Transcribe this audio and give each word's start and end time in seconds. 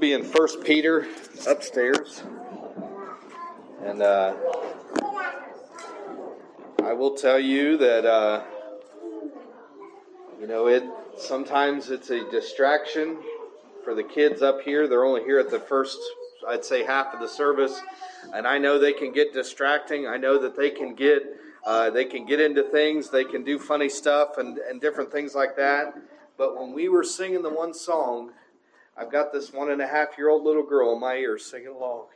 be 0.00 0.12
in 0.12 0.24
First 0.24 0.62
Peter 0.62 1.06
upstairs, 1.48 2.22
and 3.82 4.02
uh, 4.02 4.34
I 6.84 6.92
will 6.92 7.16
tell 7.16 7.38
you 7.38 7.78
that 7.78 8.04
uh, 8.04 8.42
you 10.38 10.46
know 10.46 10.66
it. 10.66 10.84
Sometimes 11.16 11.90
it's 11.90 12.10
a 12.10 12.28
distraction 12.30 13.16
for 13.84 13.94
the 13.94 14.02
kids 14.02 14.42
up 14.42 14.60
here. 14.60 14.86
They're 14.86 15.04
only 15.04 15.24
here 15.24 15.38
at 15.38 15.50
the 15.50 15.60
first, 15.60 15.98
I'd 16.46 16.64
say, 16.64 16.84
half 16.84 17.14
of 17.14 17.20
the 17.20 17.28
service, 17.28 17.80
and 18.34 18.46
I 18.46 18.58
know 18.58 18.78
they 18.78 18.92
can 18.92 19.12
get 19.12 19.32
distracting. 19.32 20.06
I 20.06 20.18
know 20.18 20.38
that 20.42 20.56
they 20.56 20.68
can 20.68 20.94
get 20.94 21.22
uh, 21.64 21.88
they 21.88 22.04
can 22.04 22.26
get 22.26 22.38
into 22.38 22.64
things. 22.64 23.08
They 23.08 23.24
can 23.24 23.44
do 23.44 23.58
funny 23.58 23.88
stuff 23.88 24.36
and 24.36 24.58
and 24.58 24.78
different 24.78 25.10
things 25.10 25.34
like 25.34 25.56
that. 25.56 25.94
But 26.36 26.60
when 26.60 26.74
we 26.74 26.90
were 26.90 27.04
singing 27.04 27.42
the 27.42 27.48
one 27.48 27.72
song 27.72 28.32
I've 28.98 29.12
got 29.12 29.32
this 29.32 29.52
one 29.52 29.70
and 29.70 29.82
a 29.82 29.86
half 29.86 30.16
year 30.16 30.30
old 30.30 30.44
little 30.44 30.62
girl 30.62 30.94
in 30.94 31.00
my 31.00 31.16
ear 31.16 31.38
singing 31.38 31.68
along. 31.68 32.06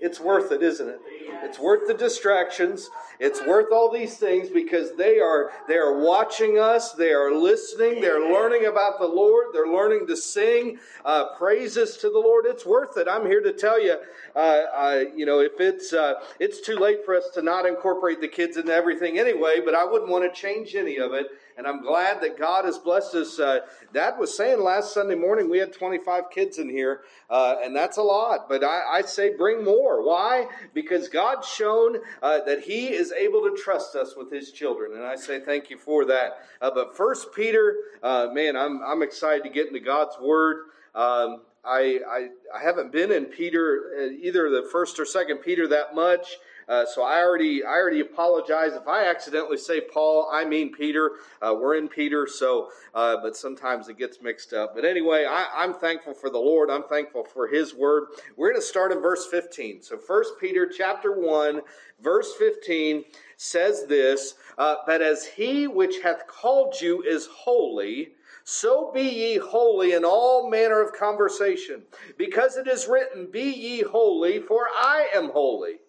It's 0.00 0.18
worth 0.18 0.50
it, 0.52 0.62
isn't 0.62 0.88
it? 0.88 1.00
It's 1.42 1.58
worth 1.58 1.86
the 1.86 1.94
distractions. 1.94 2.90
It's 3.18 3.44
worth 3.44 3.72
all 3.72 3.90
these 3.92 4.16
things 4.16 4.48
because 4.48 4.96
they 4.96 5.18
are 5.18 5.50
they 5.68 5.76
are 5.76 5.98
watching 5.98 6.58
us. 6.58 6.92
They 6.92 7.12
are 7.12 7.32
listening. 7.32 8.00
They're 8.00 8.32
learning 8.32 8.66
about 8.66 8.98
the 8.98 9.06
Lord. 9.06 9.48
They're 9.52 9.68
learning 9.68 10.06
to 10.06 10.16
sing 10.16 10.78
uh, 11.04 11.34
praises 11.36 11.96
to 11.98 12.10
the 12.10 12.18
Lord. 12.18 12.46
It's 12.46 12.64
worth 12.64 12.96
it. 12.96 13.08
I'm 13.08 13.26
here 13.26 13.42
to 13.42 13.52
tell 13.52 13.82
you. 13.82 13.98
Uh, 14.34 14.38
uh, 14.38 15.04
you 15.14 15.26
know, 15.26 15.40
if 15.40 15.60
it's 15.60 15.92
uh, 15.92 16.14
it's 16.38 16.60
too 16.60 16.76
late 16.76 17.04
for 17.04 17.16
us 17.16 17.28
to 17.34 17.42
not 17.42 17.66
incorporate 17.66 18.20
the 18.20 18.28
kids 18.28 18.56
into 18.56 18.72
everything 18.72 19.18
anyway, 19.18 19.60
but 19.64 19.74
I 19.74 19.84
wouldn't 19.84 20.10
want 20.10 20.32
to 20.32 20.40
change 20.40 20.74
any 20.74 20.98
of 20.98 21.12
it. 21.12 21.26
And 21.56 21.66
I'm 21.66 21.82
glad 21.82 22.22
that 22.22 22.38
God 22.38 22.64
has 22.64 22.78
blessed 22.78 23.14
us. 23.14 23.38
Uh, 23.38 23.60
Dad 23.92 24.14
was 24.18 24.34
saying 24.34 24.62
last 24.62 24.94
Sunday 24.94 25.14
morning 25.14 25.50
we 25.50 25.58
had 25.58 25.74
25 25.74 26.30
kids 26.30 26.58
in 26.58 26.70
here, 26.70 27.02
uh, 27.28 27.56
and 27.62 27.76
that's 27.76 27.98
a 27.98 28.02
lot. 28.02 28.48
But 28.48 28.64
I, 28.64 28.82
I, 28.90 29.02
say 29.02 29.36
bring 29.36 29.62
more. 29.62 29.89
Why? 29.98 30.46
Because 30.74 31.08
God's 31.08 31.48
shown 31.48 31.96
uh, 32.22 32.40
that 32.46 32.60
He 32.60 32.88
is 32.88 33.12
able 33.12 33.42
to 33.42 33.56
trust 33.56 33.96
us 33.96 34.14
with 34.16 34.30
His 34.32 34.52
children, 34.52 34.92
and 34.94 35.04
I 35.04 35.16
say 35.16 35.40
thank 35.40 35.70
you 35.70 35.78
for 35.78 36.04
that. 36.06 36.38
Uh, 36.60 36.70
but 36.74 36.96
First 36.96 37.28
Peter, 37.34 37.76
uh, 38.02 38.28
man, 38.32 38.56
I'm 38.56 38.82
I'm 38.82 39.02
excited 39.02 39.44
to 39.44 39.50
get 39.50 39.68
into 39.68 39.80
God's 39.80 40.16
Word. 40.20 40.66
Um, 40.94 41.42
I, 41.64 42.00
I, 42.08 42.28
I 42.58 42.62
haven't 42.62 42.90
been 42.90 43.12
in 43.12 43.26
Peter 43.26 43.92
uh, 43.98 44.04
either 44.22 44.48
the 44.48 44.68
first 44.72 44.98
or 44.98 45.04
second 45.04 45.38
Peter 45.38 45.68
that 45.68 45.94
much. 45.94 46.38
Uh, 46.70 46.86
so 46.86 47.02
I 47.02 47.20
already 47.20 47.64
I 47.64 47.72
already 47.72 47.98
apologize 47.98 48.74
if 48.74 48.86
I 48.86 49.08
accidentally 49.08 49.56
say 49.56 49.80
Paul. 49.80 50.30
I 50.32 50.44
mean 50.44 50.72
Peter. 50.72 51.16
Uh, 51.42 51.56
we're 51.60 51.74
in 51.74 51.88
Peter, 51.88 52.28
so 52.28 52.70
uh, 52.94 53.16
but 53.20 53.36
sometimes 53.36 53.88
it 53.88 53.98
gets 53.98 54.22
mixed 54.22 54.52
up. 54.52 54.76
But 54.76 54.84
anyway, 54.84 55.26
I, 55.28 55.64
am 55.64 55.74
thankful 55.74 56.14
for 56.14 56.30
the 56.30 56.38
Lord. 56.38 56.70
I'm 56.70 56.84
thankful 56.84 57.24
for 57.24 57.48
His 57.48 57.74
word. 57.74 58.04
We're 58.36 58.50
going 58.50 58.60
to 58.60 58.66
start 58.66 58.92
in 58.92 59.02
verse 59.02 59.26
15. 59.26 59.82
So 59.82 59.98
First 59.98 60.34
Peter 60.40 60.64
chapter 60.68 61.10
one, 61.20 61.62
verse 62.00 62.34
15 62.38 63.02
says 63.36 63.86
this: 63.86 64.34
uh, 64.56 64.76
"But 64.86 65.02
as 65.02 65.26
He 65.26 65.66
which 65.66 65.96
hath 66.04 66.28
called 66.28 66.80
you 66.80 67.02
is 67.02 67.26
holy." 67.26 68.12
So 68.44 68.92
be 68.92 69.02
ye 69.02 69.38
holy 69.38 69.92
in 69.92 70.04
all 70.04 70.48
manner 70.48 70.80
of 70.80 70.92
conversation, 70.92 71.82
because 72.16 72.56
it 72.56 72.68
is 72.68 72.86
written, 72.86 73.26
Be 73.30 73.42
ye 73.42 73.82
holy, 73.82 74.38
for 74.38 74.66
I 74.68 75.08
am 75.14 75.30
holy. 75.30 75.80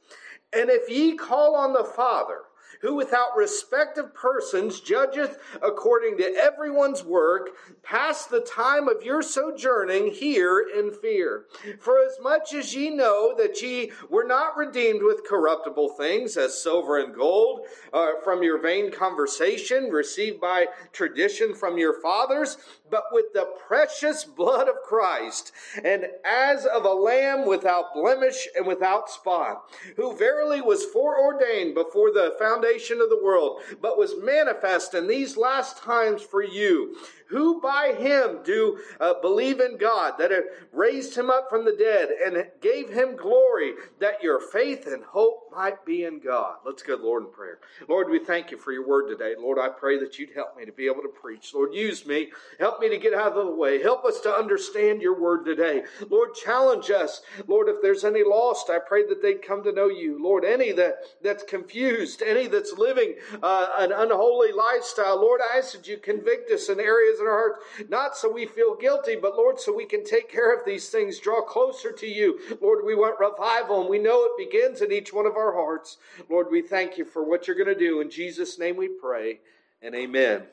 And 0.53 0.69
if 0.69 0.89
ye 0.89 1.15
call 1.15 1.55
on 1.55 1.73
the 1.73 1.83
Father, 1.83 2.39
who 2.81 2.95
without 2.95 3.35
respect 3.35 3.97
of 3.97 4.13
persons 4.13 4.79
judgeth 4.79 5.37
according 5.61 6.17
to 6.17 6.35
everyone's 6.35 7.03
work, 7.03 7.49
pass 7.83 8.25
the 8.25 8.41
time 8.41 8.87
of 8.87 9.03
your 9.03 9.21
sojourning 9.21 10.11
here 10.11 10.67
in 10.75 10.91
fear. 10.91 11.45
For 11.79 11.99
as 11.99 12.17
much 12.21 12.53
as 12.53 12.75
ye 12.75 12.89
know 12.89 13.35
that 13.37 13.61
ye 13.61 13.91
were 14.09 14.23
not 14.23 14.57
redeemed 14.57 15.03
with 15.03 15.27
corruptible 15.27 15.89
things, 15.89 16.37
as 16.37 16.61
silver 16.61 16.97
and 16.97 17.13
gold, 17.13 17.67
uh, 17.93 18.13
from 18.23 18.43
your 18.43 18.59
vain 18.59 18.91
conversation 18.91 19.89
received 19.89 20.41
by 20.41 20.67
tradition 20.91 21.53
from 21.53 21.77
your 21.77 22.01
fathers, 22.01 22.57
but 22.89 23.05
with 23.11 23.33
the 23.33 23.47
precious 23.67 24.23
blood 24.23 24.67
of 24.67 24.75
Christ, 24.83 25.51
and 25.83 26.05
as 26.25 26.65
of 26.65 26.83
a 26.83 26.93
lamb 26.93 27.45
without 27.45 27.93
blemish 27.93 28.47
and 28.55 28.65
without 28.65 29.09
spot, 29.09 29.69
who 29.95 30.15
verily 30.15 30.61
was 30.61 30.85
foreordained 30.85 31.75
before 31.75 32.11
the 32.11 32.35
foundation 32.39 32.70
of 33.01 33.09
the 33.09 33.21
world, 33.21 33.61
but 33.81 33.97
was 33.97 34.15
manifest 34.21 34.93
in 34.93 35.07
these 35.07 35.37
last 35.37 35.77
times 35.77 36.21
for 36.21 36.43
you 36.43 36.95
who 37.31 37.61
by 37.61 37.95
him 37.97 38.39
do 38.43 38.79
uh, 38.99 39.15
believe 39.21 39.59
in 39.59 39.77
God, 39.77 40.15
that 40.19 40.31
have 40.31 40.43
raised 40.71 41.17
him 41.17 41.29
up 41.29 41.49
from 41.49 41.65
the 41.65 41.75
dead 41.75 42.09
and 42.09 42.45
gave 42.61 42.89
him 42.89 43.15
glory, 43.15 43.73
that 43.99 44.21
your 44.21 44.39
faith 44.39 44.85
and 44.85 45.03
hope 45.03 45.49
might 45.51 45.85
be 45.85 46.03
in 46.03 46.19
God. 46.19 46.57
Let's 46.65 46.83
go, 46.83 46.95
Lord, 46.95 47.23
in 47.23 47.31
prayer. 47.31 47.59
Lord, 47.87 48.09
we 48.09 48.19
thank 48.19 48.51
you 48.51 48.57
for 48.57 48.71
your 48.71 48.87
word 48.87 49.07
today. 49.07 49.33
Lord, 49.37 49.59
I 49.59 49.69
pray 49.69 49.99
that 49.99 50.19
you'd 50.19 50.33
help 50.33 50.57
me 50.57 50.65
to 50.65 50.71
be 50.71 50.85
able 50.85 51.01
to 51.01 51.09
preach. 51.09 51.53
Lord, 51.53 51.73
use 51.73 52.05
me. 52.05 52.29
Help 52.59 52.79
me 52.79 52.89
to 52.89 52.97
get 52.97 53.13
out 53.13 53.33
of 53.33 53.45
the 53.45 53.53
way. 53.53 53.81
Help 53.81 54.05
us 54.05 54.19
to 54.21 54.29
understand 54.29 55.01
your 55.01 55.19
word 55.19 55.45
today. 55.45 55.83
Lord, 56.09 56.33
challenge 56.35 56.91
us. 56.91 57.21
Lord, 57.47 57.69
if 57.69 57.81
there's 57.81 58.03
any 58.03 58.23
lost, 58.23 58.69
I 58.69 58.79
pray 58.79 59.07
that 59.07 59.21
they'd 59.21 59.41
come 59.41 59.63
to 59.63 59.71
know 59.71 59.87
you. 59.87 60.21
Lord, 60.21 60.45
any 60.45 60.71
that, 60.73 60.95
that's 61.21 61.43
confused, 61.43 62.21
any 62.21 62.47
that's 62.47 62.73
living 62.77 63.15
uh, 63.41 63.69
an 63.77 63.91
unholy 63.91 64.51
lifestyle, 64.51 65.21
Lord, 65.21 65.41
I 65.41 65.57
ask 65.57 65.73
that 65.73 65.87
you 65.87 65.97
convict 65.97 66.51
us 66.51 66.69
in 66.69 66.79
areas 66.79 67.19
in 67.21 67.27
our 67.27 67.37
hearts, 67.37 67.65
not 67.89 68.17
so 68.17 68.31
we 68.31 68.45
feel 68.45 68.75
guilty, 68.75 69.15
but 69.15 69.35
Lord, 69.35 69.59
so 69.59 69.73
we 69.73 69.85
can 69.85 70.03
take 70.03 70.31
care 70.31 70.53
of 70.53 70.65
these 70.65 70.89
things, 70.89 71.19
draw 71.19 71.41
closer 71.41 71.91
to 71.91 72.07
you. 72.07 72.39
Lord, 72.61 72.83
we 72.85 72.95
want 72.95 73.19
revival, 73.19 73.81
and 73.81 73.89
we 73.89 73.99
know 73.99 74.25
it 74.25 74.37
begins 74.37 74.81
in 74.81 74.91
each 74.91 75.13
one 75.13 75.25
of 75.25 75.37
our 75.37 75.53
hearts. 75.53 75.97
Lord, 76.29 76.47
we 76.51 76.61
thank 76.61 76.97
you 76.97 77.05
for 77.05 77.23
what 77.23 77.47
you're 77.47 77.55
going 77.55 77.67
to 77.67 77.75
do. 77.75 78.01
In 78.01 78.09
Jesus' 78.09 78.59
name 78.59 78.75
we 78.75 78.89
pray, 78.89 79.39
and 79.81 79.95
amen. 79.95 80.43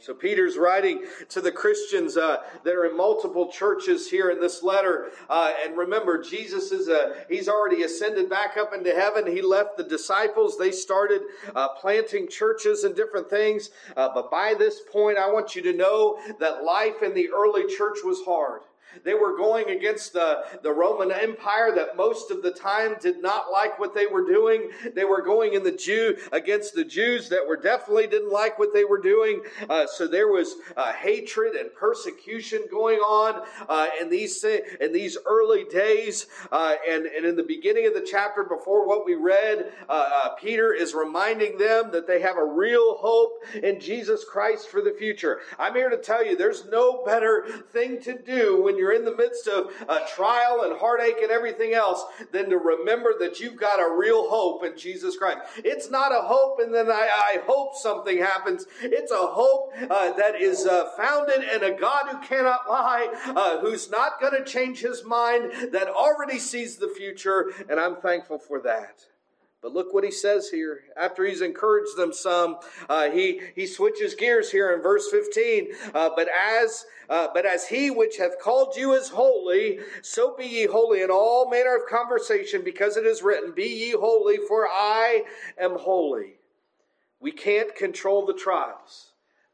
So 0.00 0.14
Peter's 0.14 0.56
writing 0.56 1.04
to 1.28 1.42
the 1.42 1.52
Christians 1.52 2.16
uh, 2.16 2.38
that 2.64 2.74
are 2.74 2.86
in 2.86 2.96
multiple 2.96 3.52
churches 3.52 4.10
here 4.10 4.30
in 4.30 4.40
this 4.40 4.62
letter. 4.62 5.10
Uh, 5.28 5.52
and 5.62 5.76
remember, 5.76 6.22
Jesus 6.22 6.72
is 6.72 6.88
a, 6.88 7.26
he's 7.28 7.48
already 7.48 7.82
ascended 7.82 8.30
back 8.30 8.56
up 8.56 8.72
into 8.72 8.92
heaven. 8.92 9.26
He 9.26 9.42
left 9.42 9.76
the 9.76 9.84
disciples. 9.84 10.56
They 10.56 10.70
started 10.70 11.20
uh, 11.54 11.68
planting 11.80 12.28
churches 12.28 12.84
and 12.84 12.96
different 12.96 13.28
things. 13.28 13.70
Uh, 13.94 14.08
but 14.14 14.30
by 14.30 14.54
this 14.58 14.80
point, 14.90 15.18
I 15.18 15.30
want 15.30 15.54
you 15.54 15.60
to 15.62 15.74
know 15.74 16.18
that 16.38 16.64
life 16.64 17.02
in 17.02 17.12
the 17.12 17.28
early 17.28 17.66
church 17.66 17.98
was 18.02 18.22
hard. 18.24 18.62
They 19.04 19.14
were 19.14 19.36
going 19.36 19.70
against 19.70 20.12
the, 20.12 20.44
the 20.62 20.72
Roman 20.72 21.10
Empire 21.12 21.72
that 21.74 21.96
most 21.96 22.30
of 22.30 22.42
the 22.42 22.50
time 22.50 22.96
did 23.00 23.22
not 23.22 23.50
like 23.52 23.78
what 23.78 23.94
they 23.94 24.06
were 24.06 24.26
doing. 24.26 24.70
They 24.94 25.04
were 25.04 25.22
going 25.22 25.54
in 25.54 25.62
the 25.62 25.72
Jew 25.72 26.16
against 26.32 26.74
the 26.74 26.84
Jews 26.84 27.28
that 27.28 27.46
were 27.46 27.56
definitely 27.56 28.06
didn't 28.06 28.32
like 28.32 28.58
what 28.58 28.72
they 28.72 28.84
were 28.84 29.00
doing. 29.00 29.42
Uh, 29.68 29.86
so 29.86 30.06
there 30.06 30.28
was 30.28 30.54
uh, 30.76 30.92
hatred 30.92 31.54
and 31.54 31.72
persecution 31.74 32.64
going 32.70 32.98
on 32.98 33.46
uh, 33.68 33.86
in 34.00 34.10
these 34.10 34.44
in 34.44 34.92
these 34.92 35.16
early 35.26 35.64
days. 35.64 36.26
Uh, 36.50 36.74
and 36.88 37.06
and 37.06 37.24
in 37.24 37.36
the 37.36 37.42
beginning 37.42 37.86
of 37.86 37.94
the 37.94 38.06
chapter 38.08 38.44
before 38.44 38.86
what 38.86 39.04
we 39.04 39.14
read, 39.14 39.72
uh, 39.88 40.08
uh, 40.12 40.28
Peter 40.34 40.72
is 40.72 40.94
reminding 40.94 41.58
them 41.58 41.90
that 41.92 42.06
they 42.06 42.20
have 42.20 42.36
a 42.36 42.44
real 42.44 42.96
hope 42.96 43.32
in 43.62 43.80
Jesus 43.80 44.24
Christ 44.24 44.68
for 44.68 44.80
the 44.80 44.94
future. 44.98 45.40
I'm 45.58 45.74
here 45.74 45.90
to 45.90 45.96
tell 45.96 46.24
you, 46.24 46.36
there's 46.36 46.66
no 46.66 47.04
better 47.04 47.46
thing 47.72 48.00
to 48.02 48.18
do 48.18 48.62
when 48.62 48.76
you're 48.80 48.94
in 48.94 49.04
the 49.04 49.14
midst 49.14 49.46
of 49.46 49.70
a 49.88 50.00
trial 50.16 50.62
and 50.64 50.78
heartache 50.78 51.18
and 51.22 51.30
everything 51.30 51.74
else 51.74 52.02
than 52.32 52.48
to 52.50 52.56
remember 52.56 53.14
that 53.20 53.38
you've 53.38 53.56
got 53.56 53.78
a 53.78 53.96
real 53.96 54.28
hope 54.28 54.64
in 54.64 54.76
Jesus 54.76 55.16
Christ. 55.16 55.40
It's 55.58 55.90
not 55.90 56.12
a 56.12 56.22
hope 56.22 56.58
and 56.60 56.74
then 56.74 56.90
I, 56.90 57.08
I 57.34 57.38
hope 57.46 57.76
something 57.76 58.18
happens. 58.18 58.66
It's 58.82 59.12
a 59.12 59.26
hope 59.26 59.72
uh, 59.90 60.12
that 60.12 60.40
is 60.40 60.66
uh, 60.66 60.90
founded 60.96 61.44
in 61.44 61.62
a 61.62 61.78
God 61.78 62.06
who 62.10 62.18
cannot 62.26 62.68
lie, 62.68 63.08
uh, 63.26 63.58
who's 63.58 63.90
not 63.90 64.20
going 64.20 64.32
to 64.32 64.44
change 64.44 64.80
his 64.80 65.04
mind, 65.04 65.52
that 65.72 65.88
already 65.88 66.38
sees 66.38 66.76
the 66.76 66.88
future, 66.88 67.52
and 67.68 67.78
I'm 67.78 67.96
thankful 67.96 68.38
for 68.38 68.60
that. 68.62 69.09
But 69.62 69.72
look 69.72 69.92
what 69.92 70.04
he 70.04 70.10
says 70.10 70.48
here. 70.48 70.84
After 70.96 71.24
he's 71.24 71.42
encouraged 71.42 71.96
them 71.96 72.14
some, 72.14 72.56
uh, 72.88 73.10
he, 73.10 73.40
he 73.54 73.66
switches 73.66 74.14
gears 74.14 74.50
here 74.50 74.72
in 74.72 74.80
verse 74.80 75.10
15. 75.10 75.68
Uh, 75.94 76.10
but 76.16 76.28
as 76.28 76.86
uh, 77.10 77.26
but 77.34 77.44
as 77.44 77.66
he 77.66 77.90
which 77.90 78.18
hath 78.18 78.38
called 78.40 78.76
you 78.76 78.92
is 78.92 79.08
holy, 79.08 79.80
so 80.00 80.36
be 80.36 80.46
ye 80.46 80.66
holy 80.66 81.02
in 81.02 81.10
all 81.10 81.50
manner 81.50 81.76
of 81.76 81.82
conversation, 81.90 82.62
because 82.62 82.96
it 82.96 83.04
is 83.04 83.20
written, 83.20 83.52
Be 83.52 83.66
ye 83.66 83.90
holy, 83.90 84.38
for 84.48 84.68
I 84.68 85.24
am 85.58 85.76
holy. 85.76 86.34
We 87.18 87.32
can't 87.32 87.74
control 87.74 88.24
the 88.24 88.32
trials. 88.32 89.09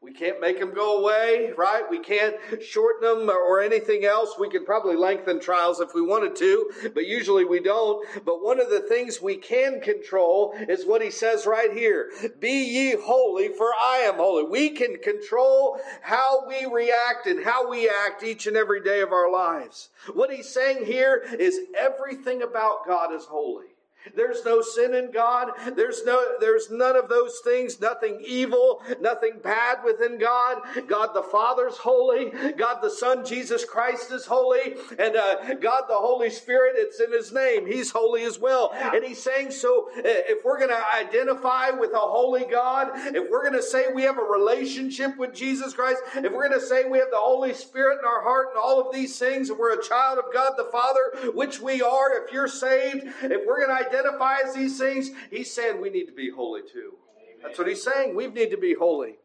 We 0.06 0.12
can't 0.12 0.41
make 0.41 0.61
them 0.61 0.73
go 0.73 1.00
away, 1.00 1.53
right? 1.56 1.82
We 1.91 1.99
can't 1.99 2.37
shorten 2.62 3.03
them 3.03 3.29
or 3.29 3.61
anything 3.61 4.05
else. 4.05 4.37
We 4.38 4.49
could 4.49 4.64
probably 4.64 4.94
lengthen 4.94 5.41
trials 5.41 5.81
if 5.81 5.94
we 5.94 6.00
wanted 6.00 6.37
to, 6.37 6.70
but 6.94 7.08
usually 7.08 7.44
we 7.44 7.58
don't. 7.58 8.06
But 8.25 8.41
one 8.41 8.61
of 8.61 8.70
the 8.70 8.79
things 8.79 9.20
we 9.20 9.37
can 9.37 9.81
control 9.81 10.55
is 10.69 10.87
what 10.87 11.03
he 11.03 11.11
says 11.11 11.44
right 11.44 11.73
here. 11.73 12.12
Be 12.38 12.53
ye 12.53 12.94
holy, 12.94 13.49
for 13.49 13.73
I 13.82 14.05
am 14.06 14.14
holy. 14.14 14.44
We 14.44 14.70
can 14.70 14.99
control 15.03 15.81
how 16.03 16.47
we 16.47 16.67
react 16.73 17.26
and 17.26 17.44
how 17.44 17.69
we 17.69 17.88
act 17.88 18.23
each 18.23 18.47
and 18.47 18.56
every 18.56 18.85
day 18.85 19.00
of 19.00 19.11
our 19.11 19.29
lives. 19.29 19.88
What 20.14 20.31
he's 20.31 20.49
saying 20.49 20.87
here 20.87 21.17
is 21.37 21.58
everything 21.76 22.43
about 22.43 22.87
God 22.87 23.12
is 23.12 23.25
holy. 23.25 23.75
There's 24.14 24.44
no 24.44 24.62
sin 24.62 24.94
in 24.94 25.11
God. 25.11 25.50
There's 25.75 26.05
no, 26.05 26.25
there's 26.41 26.70
none 26.70 26.97
of 26.97 27.08
those 27.08 27.41
things, 27.44 27.81
nothing 27.81 28.23
evil, 28.26 28.82
nothing 29.00 29.41
bad 29.43 29.79
within 29.85 30.19
God. 30.19 30.58
God 30.87 31.11
the 31.14 31.23
Father's 31.23 31.76
holy. 31.76 32.31
God 32.56 32.81
the 32.82 32.91
Son, 32.91 33.25
Jesus 33.25 33.64
Christ 33.64 34.12
is 34.12 34.26
holy. 34.26 34.75
And 34.99 35.17
uh, 35.17 35.55
God 35.55 35.85
the 35.88 35.97
Holy 35.97 36.31
Spirit, 36.31 36.75
it's 36.76 37.00
in 37.00 37.12
His 37.12 37.32
name. 37.32 37.67
He's 37.67 37.91
holy 37.91 38.25
as 38.25 38.38
well. 38.38 38.73
And 38.75 39.05
He's 39.05 39.23
saying, 39.23 39.50
so 39.50 39.88
uh, 39.97 40.03
if 40.05 40.44
we're 40.44 40.58
going 40.58 40.70
to 40.70 40.85
identify 40.94 41.70
with 41.70 41.93
a 41.93 41.99
holy 41.99 42.44
God, 42.50 42.91
if 42.94 43.31
we're 43.31 43.43
going 43.43 43.55
to 43.55 43.62
say 43.62 43.87
we 43.94 44.03
have 44.03 44.19
a 44.19 44.23
relationship 44.23 45.17
with 45.17 45.35
Jesus 45.35 45.73
Christ, 45.75 46.00
if 46.17 46.32
we're 46.32 46.49
going 46.49 46.61
to 46.61 46.67
say 46.67 46.85
we 46.85 46.99
have 46.99 47.11
the 47.11 47.17
Holy 47.17 47.55
Spirit 47.55 47.99
in 48.00 48.06
our 48.06 48.23
heart 48.23 48.49
and 48.55 48.62
all 48.62 48.81
of 48.81 48.94
these 48.94 49.19
things, 49.19 49.50
and 49.50 49.58
we're 49.58 49.79
a 49.79 49.82
child 49.82 50.19
of 50.19 50.32
God 50.32 50.55
the 50.56 50.69
Father, 50.70 51.32
which 51.32 51.61
we 51.61 51.82
are, 51.82 52.25
if 52.25 52.32
you're 52.32 52.49
saved, 52.49 53.06
if 53.23 53.47
we're 53.47 53.64
going 53.64 53.76
to 53.76 53.87
identify 53.87 53.95
as 54.04 54.54
these 54.54 54.78
things, 54.78 55.10
he's 55.31 55.52
saying 55.52 55.81
we 55.81 55.90
need 55.90 56.06
to 56.06 56.12
be 56.12 56.31
holy 56.31 56.62
too. 56.62 56.94
Amen. 57.16 57.40
That's 57.43 57.58
what 57.58 57.69
he's 57.69 57.82
saying. 57.82 58.14
We 58.14 58.26
need 58.26 58.50
to 58.50 58.58
be 58.58 58.75
holy. 58.75 59.16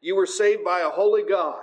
You 0.00 0.16
were 0.16 0.26
saved 0.26 0.64
by 0.64 0.80
a 0.80 0.88
holy 0.88 1.22
God 1.22 1.62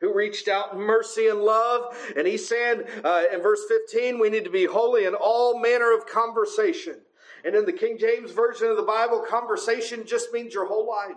who 0.00 0.12
reached 0.12 0.48
out 0.48 0.76
mercy 0.76 1.28
and 1.28 1.40
love. 1.40 1.96
And 2.16 2.26
he's 2.26 2.46
saying 2.46 2.82
uh, 3.04 3.22
in 3.32 3.40
verse 3.40 3.60
15, 3.68 4.18
we 4.18 4.30
need 4.30 4.44
to 4.44 4.50
be 4.50 4.64
holy 4.64 5.04
in 5.04 5.14
all 5.14 5.60
manner 5.60 5.96
of 5.96 6.06
conversation. 6.06 6.96
And 7.44 7.54
in 7.54 7.64
the 7.64 7.72
King 7.72 7.98
James 7.98 8.32
Version 8.32 8.68
of 8.68 8.76
the 8.76 8.82
Bible, 8.82 9.24
conversation 9.28 10.04
just 10.04 10.32
means 10.32 10.54
your 10.54 10.66
whole 10.66 10.88
life. 10.88 11.16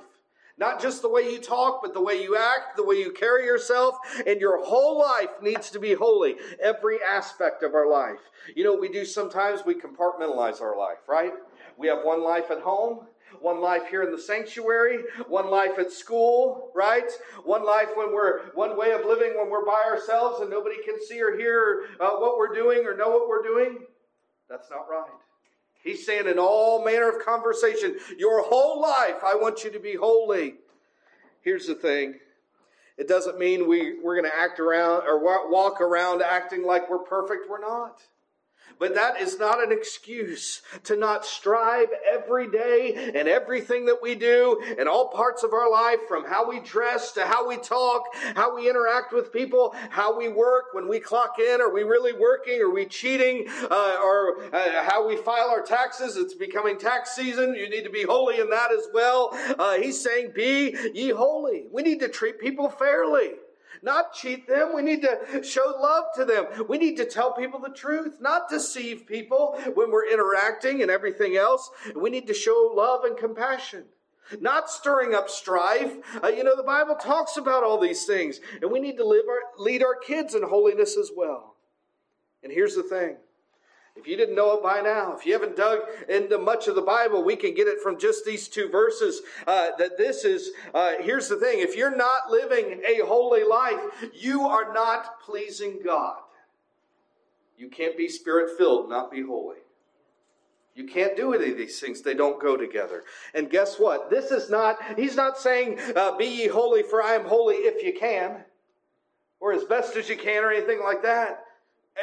Not 0.57 0.81
just 0.81 1.01
the 1.01 1.09
way 1.09 1.29
you 1.29 1.39
talk, 1.39 1.81
but 1.81 1.93
the 1.93 2.01
way 2.01 2.21
you 2.21 2.37
act, 2.37 2.77
the 2.77 2.85
way 2.85 2.95
you 2.95 3.11
carry 3.11 3.43
yourself, 3.45 3.95
and 4.25 4.39
your 4.39 4.63
whole 4.63 4.97
life 4.97 5.41
needs 5.41 5.69
to 5.71 5.79
be 5.79 5.93
holy. 5.93 6.35
Every 6.61 6.99
aspect 7.03 7.61
of 7.61 7.73
our 7.73 7.89
life. 7.89 8.19
You 8.55 8.63
know 8.63 8.71
what 8.71 8.81
we 8.81 8.89
do 8.89 9.03
sometimes? 9.03 9.65
We 9.65 9.75
compartmentalize 9.75 10.61
our 10.61 10.77
life, 10.77 10.99
right? 11.09 11.33
We 11.77 11.87
have 11.87 11.99
one 12.03 12.23
life 12.23 12.51
at 12.51 12.61
home, 12.61 13.07
one 13.41 13.59
life 13.59 13.89
here 13.89 14.03
in 14.03 14.11
the 14.11 14.21
sanctuary, 14.21 14.99
one 15.27 15.51
life 15.51 15.77
at 15.77 15.91
school, 15.91 16.71
right? 16.73 17.11
One 17.43 17.65
life 17.65 17.89
when 17.95 18.13
we're, 18.13 18.51
one 18.53 18.77
way 18.77 18.91
of 18.91 19.05
living 19.05 19.33
when 19.37 19.49
we're 19.49 19.65
by 19.65 19.83
ourselves 19.85 20.39
and 20.39 20.49
nobody 20.49 20.77
can 20.85 21.03
see 21.05 21.21
or 21.21 21.37
hear 21.37 21.87
uh, 21.99 22.11
what 22.11 22.37
we're 22.37 22.53
doing 22.53 22.85
or 22.85 22.95
know 22.95 23.09
what 23.09 23.27
we're 23.27 23.43
doing. 23.43 23.79
That's 24.49 24.69
not 24.69 24.87
right. 24.89 25.09
He's 25.85 26.03
saying 26.03 26.27
in 26.27 26.39
all 26.39 26.83
manner 26.83 27.07
of 27.07 27.23
conversation, 27.23 27.95
your 28.17 28.41
whole 28.43 28.81
life, 28.81 29.23
I 29.23 29.35
want 29.35 29.63
you 29.63 29.71
to 29.71 29.79
be 29.79 29.95
holy. 29.95 30.55
Here's 31.41 31.67
the 31.67 31.75
thing. 31.75 32.15
It 32.97 33.07
doesn't 33.07 33.37
mean 33.37 33.69
we, 33.69 33.99
we're 34.03 34.19
going 34.19 34.29
to 34.29 34.35
act 34.35 34.59
around 34.59 35.03
or 35.03 35.19
walk 35.19 35.81
around 35.81 36.23
acting 36.23 36.65
like 36.65 36.89
we're 36.89 36.97
perfect. 36.97 37.47
We're 37.47 37.61
not. 37.61 38.01
But 38.77 38.95
that 38.95 39.21
is 39.21 39.39
not 39.39 39.63
an 39.63 39.71
excuse 39.71 40.61
to 40.83 40.97
not 40.97 41.25
strive 41.25 41.87
every 42.11 42.49
day 42.51 43.11
and 43.15 43.27
everything 43.27 43.85
that 43.85 44.01
we 44.01 44.15
do 44.15 44.61
in 44.77 44.87
all 44.87 45.07
parts 45.09 45.43
of 45.43 45.53
our 45.53 45.71
life, 45.71 45.99
from 46.07 46.25
how 46.25 46.49
we 46.49 46.59
dress 46.59 47.13
to 47.13 47.25
how 47.25 47.47
we 47.47 47.57
talk, 47.57 48.03
how 48.35 48.55
we 48.55 48.69
interact 48.69 49.13
with 49.13 49.31
people, 49.31 49.73
how 49.89 50.17
we 50.17 50.27
work, 50.27 50.65
when 50.73 50.87
we 50.89 50.99
clock 50.99 51.35
in, 51.39 51.61
are 51.61 51.73
we 51.73 51.83
really 51.83 52.13
working? 52.13 52.61
Are 52.61 52.69
we 52.69 52.85
cheating? 52.85 53.47
Uh, 53.69 53.97
or 54.03 54.43
uh, 54.53 54.83
how 54.83 55.07
we 55.07 55.15
file 55.15 55.49
our 55.49 55.61
taxes? 55.61 56.17
It's 56.17 56.33
becoming 56.33 56.77
tax 56.77 57.15
season. 57.15 57.55
You 57.55 57.69
need 57.69 57.83
to 57.83 57.89
be 57.89 58.03
holy 58.03 58.39
in 58.39 58.49
that 58.49 58.71
as 58.71 58.87
well. 58.93 59.29
Uh, 59.57 59.75
he's 59.75 60.01
saying, 60.01 60.33
Be 60.35 60.75
ye 60.93 61.09
holy. 61.09 61.65
We 61.71 61.81
need 61.81 61.99
to 62.01 62.09
treat 62.09 62.39
people 62.39 62.69
fairly 62.69 63.31
not 63.85 64.13
cheat 64.13 64.47
them. 64.47 64.75
We 64.75 64.81
need 64.81 65.03
to 65.03 65.43
show 65.43 65.75
love 65.79 66.05
to 66.15 66.25
them. 66.25 66.47
We 66.67 66.77
need 66.77 66.97
to 66.97 67.05
tell 67.05 67.33
people 67.33 67.59
the 67.59 67.69
truth, 67.69 68.17
not 68.19 68.49
deceive 68.49 69.05
people 69.07 69.57
when 69.75 69.91
we're 69.91 70.11
interacting 70.11 70.81
and 70.81 70.91
everything 70.91 71.37
else. 71.37 71.69
We 71.95 72.09
need 72.09 72.27
to 72.27 72.33
show 72.33 72.73
love 72.75 73.05
and 73.05 73.15
compassion. 73.15 73.85
Not 74.41 74.71
stirring 74.71 75.13
up 75.13 75.29
strife. 75.29 75.97
Uh, 76.23 76.29
you 76.29 76.43
know, 76.43 76.55
the 76.55 76.63
Bible 76.63 76.95
talks 76.95 77.37
about 77.37 77.63
all 77.63 77.79
these 77.79 78.05
things, 78.05 78.39
and 78.59 78.71
we 78.71 78.79
need 78.79 78.97
to 78.97 79.05
live 79.05 79.25
our, 79.29 79.63
lead 79.63 79.83
our 79.83 79.95
kids 79.95 80.33
in 80.33 80.41
holiness 80.41 80.97
as 80.97 81.11
well. 81.15 81.55
And 82.43 82.51
here's 82.51 82.75
the 82.75 82.83
thing 82.83 83.17
if 83.95 84.07
you 84.07 84.17
didn't 84.17 84.35
know 84.35 84.53
it 84.53 84.63
by 84.63 84.81
now, 84.81 85.15
if 85.15 85.25
you 85.25 85.33
haven't 85.33 85.55
dug 85.55 85.79
into 86.09 86.37
much 86.37 86.67
of 86.67 86.75
the 86.75 86.81
Bible, 86.81 87.23
we 87.23 87.35
can 87.35 87.53
get 87.53 87.67
it 87.67 87.81
from 87.81 87.97
just 87.97 88.25
these 88.25 88.47
two 88.47 88.69
verses. 88.69 89.21
Uh, 89.47 89.69
that 89.77 89.97
this 89.97 90.25
is, 90.25 90.51
uh, 90.73 90.93
here's 90.99 91.29
the 91.29 91.37
thing 91.37 91.59
if 91.59 91.75
you're 91.75 91.95
not 91.95 92.29
living 92.29 92.81
a 92.87 93.05
holy 93.05 93.43
life, 93.43 93.79
you 94.13 94.45
are 94.45 94.73
not 94.73 95.21
pleasing 95.21 95.79
God. 95.83 96.17
You 97.57 97.69
can't 97.69 97.97
be 97.97 98.09
spirit 98.09 98.57
filled, 98.57 98.89
not 98.89 99.11
be 99.11 99.21
holy. 99.21 99.57
You 100.75 100.83
can't 100.83 101.15
do 101.15 101.33
any 101.33 101.51
of 101.51 101.57
these 101.57 101.79
things. 101.79 102.01
They 102.01 102.13
don't 102.13 102.41
go 102.41 102.57
together. 102.57 103.05
And 103.33 103.49
guess 103.49 103.79
what? 103.79 104.09
This 104.09 104.29
is 104.29 104.49
not, 104.49 104.77
he's 104.97 105.15
not 105.15 105.37
saying, 105.39 105.79
uh, 105.95 106.17
be 106.17 106.25
ye 106.25 106.47
holy, 106.47 106.83
for 106.83 107.01
I 107.01 107.13
am 107.13 107.23
holy 107.23 107.55
if 107.55 107.81
you 107.81 107.97
can, 107.97 108.43
or 109.39 109.53
as 109.53 109.63
best 109.63 109.95
as 109.95 110.09
you 110.09 110.17
can, 110.17 110.43
or 110.43 110.51
anything 110.51 110.81
like 110.83 111.01
that. 111.03 111.45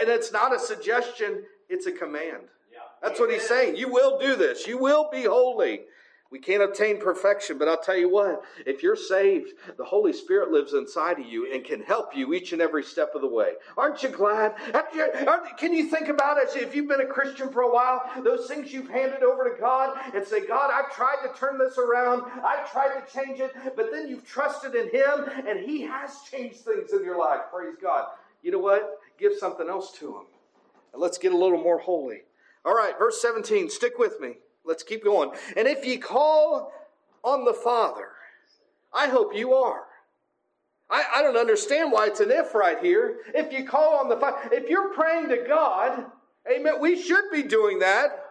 And 0.00 0.08
it's 0.08 0.32
not 0.32 0.54
a 0.54 0.58
suggestion, 0.58 1.44
it's 1.72 1.86
a 1.86 1.92
command. 1.92 2.44
Yeah. 2.70 2.78
That's 3.02 3.18
what 3.18 3.30
he's 3.32 3.48
saying. 3.48 3.76
You 3.76 3.90
will 3.90 4.18
do 4.18 4.36
this. 4.36 4.66
You 4.66 4.78
will 4.78 5.08
be 5.10 5.24
holy. 5.24 5.82
We 6.30 6.38
can't 6.38 6.62
obtain 6.62 6.98
perfection, 6.98 7.58
but 7.58 7.68
I'll 7.68 7.82
tell 7.82 7.96
you 7.96 8.08
what, 8.08 8.42
if 8.64 8.82
you're 8.82 8.96
saved, 8.96 9.50
the 9.76 9.84
Holy 9.84 10.14
Spirit 10.14 10.50
lives 10.50 10.72
inside 10.72 11.20
of 11.20 11.26
you 11.26 11.52
and 11.52 11.62
can 11.62 11.82
help 11.82 12.16
you 12.16 12.32
each 12.32 12.54
and 12.54 12.62
every 12.62 12.82
step 12.84 13.14
of 13.14 13.20
the 13.20 13.28
way. 13.28 13.52
Aren't 13.76 14.02
you 14.02 14.08
glad? 14.08 14.54
Can 15.58 15.74
you 15.74 15.90
think 15.90 16.08
about 16.08 16.38
it 16.38 16.56
if 16.56 16.74
you've 16.74 16.88
been 16.88 17.02
a 17.02 17.06
Christian 17.06 17.52
for 17.52 17.60
a 17.60 17.70
while, 17.70 18.00
those 18.24 18.48
things 18.48 18.72
you've 18.72 18.88
handed 18.88 19.22
over 19.22 19.44
to 19.44 19.60
God 19.60 19.98
and 20.14 20.26
say, 20.26 20.46
God, 20.46 20.70
I've 20.72 20.90
tried 20.94 21.18
to 21.26 21.38
turn 21.38 21.58
this 21.58 21.76
around, 21.76 22.22
I've 22.42 22.72
tried 22.72 22.98
to 22.98 23.12
change 23.12 23.38
it, 23.38 23.52
but 23.76 23.92
then 23.92 24.08
you've 24.08 24.24
trusted 24.26 24.74
in 24.74 24.88
Him 24.88 25.28
and 25.46 25.60
He 25.60 25.82
has 25.82 26.20
changed 26.30 26.60
things 26.60 26.94
in 26.94 27.04
your 27.04 27.18
life. 27.18 27.40
Praise 27.52 27.76
God. 27.82 28.06
You 28.42 28.52
know 28.52 28.58
what? 28.58 29.00
Give 29.18 29.32
something 29.38 29.68
else 29.68 29.92
to 29.98 30.06
Him. 30.06 30.24
And 30.92 31.00
let's 31.00 31.18
get 31.18 31.32
a 31.32 31.36
little 31.36 31.62
more 31.62 31.78
holy. 31.78 32.22
All 32.64 32.74
right, 32.74 32.98
verse 32.98 33.20
17, 33.20 33.70
stick 33.70 33.98
with 33.98 34.20
me. 34.20 34.34
Let's 34.64 34.82
keep 34.82 35.04
going. 35.04 35.30
And 35.56 35.66
if 35.66 35.84
ye 35.84 35.96
call 35.96 36.72
on 37.24 37.44
the 37.44 37.54
Father, 37.54 38.08
I 38.92 39.08
hope 39.08 39.34
you 39.34 39.54
are. 39.54 39.84
I, 40.90 41.04
I 41.16 41.22
don't 41.22 41.36
understand 41.36 41.90
why 41.90 42.06
it's 42.06 42.20
an 42.20 42.30
if 42.30 42.54
right 42.54 42.78
here. 42.78 43.18
If 43.34 43.52
you 43.52 43.64
call 43.64 43.98
on 43.98 44.08
the 44.08 44.16
Father, 44.16 44.50
if 44.52 44.68
you're 44.68 44.92
praying 44.92 45.30
to 45.30 45.38
God, 45.48 46.04
amen, 46.50 46.80
we 46.80 47.00
should 47.00 47.30
be 47.32 47.42
doing 47.42 47.78
that. 47.80 48.21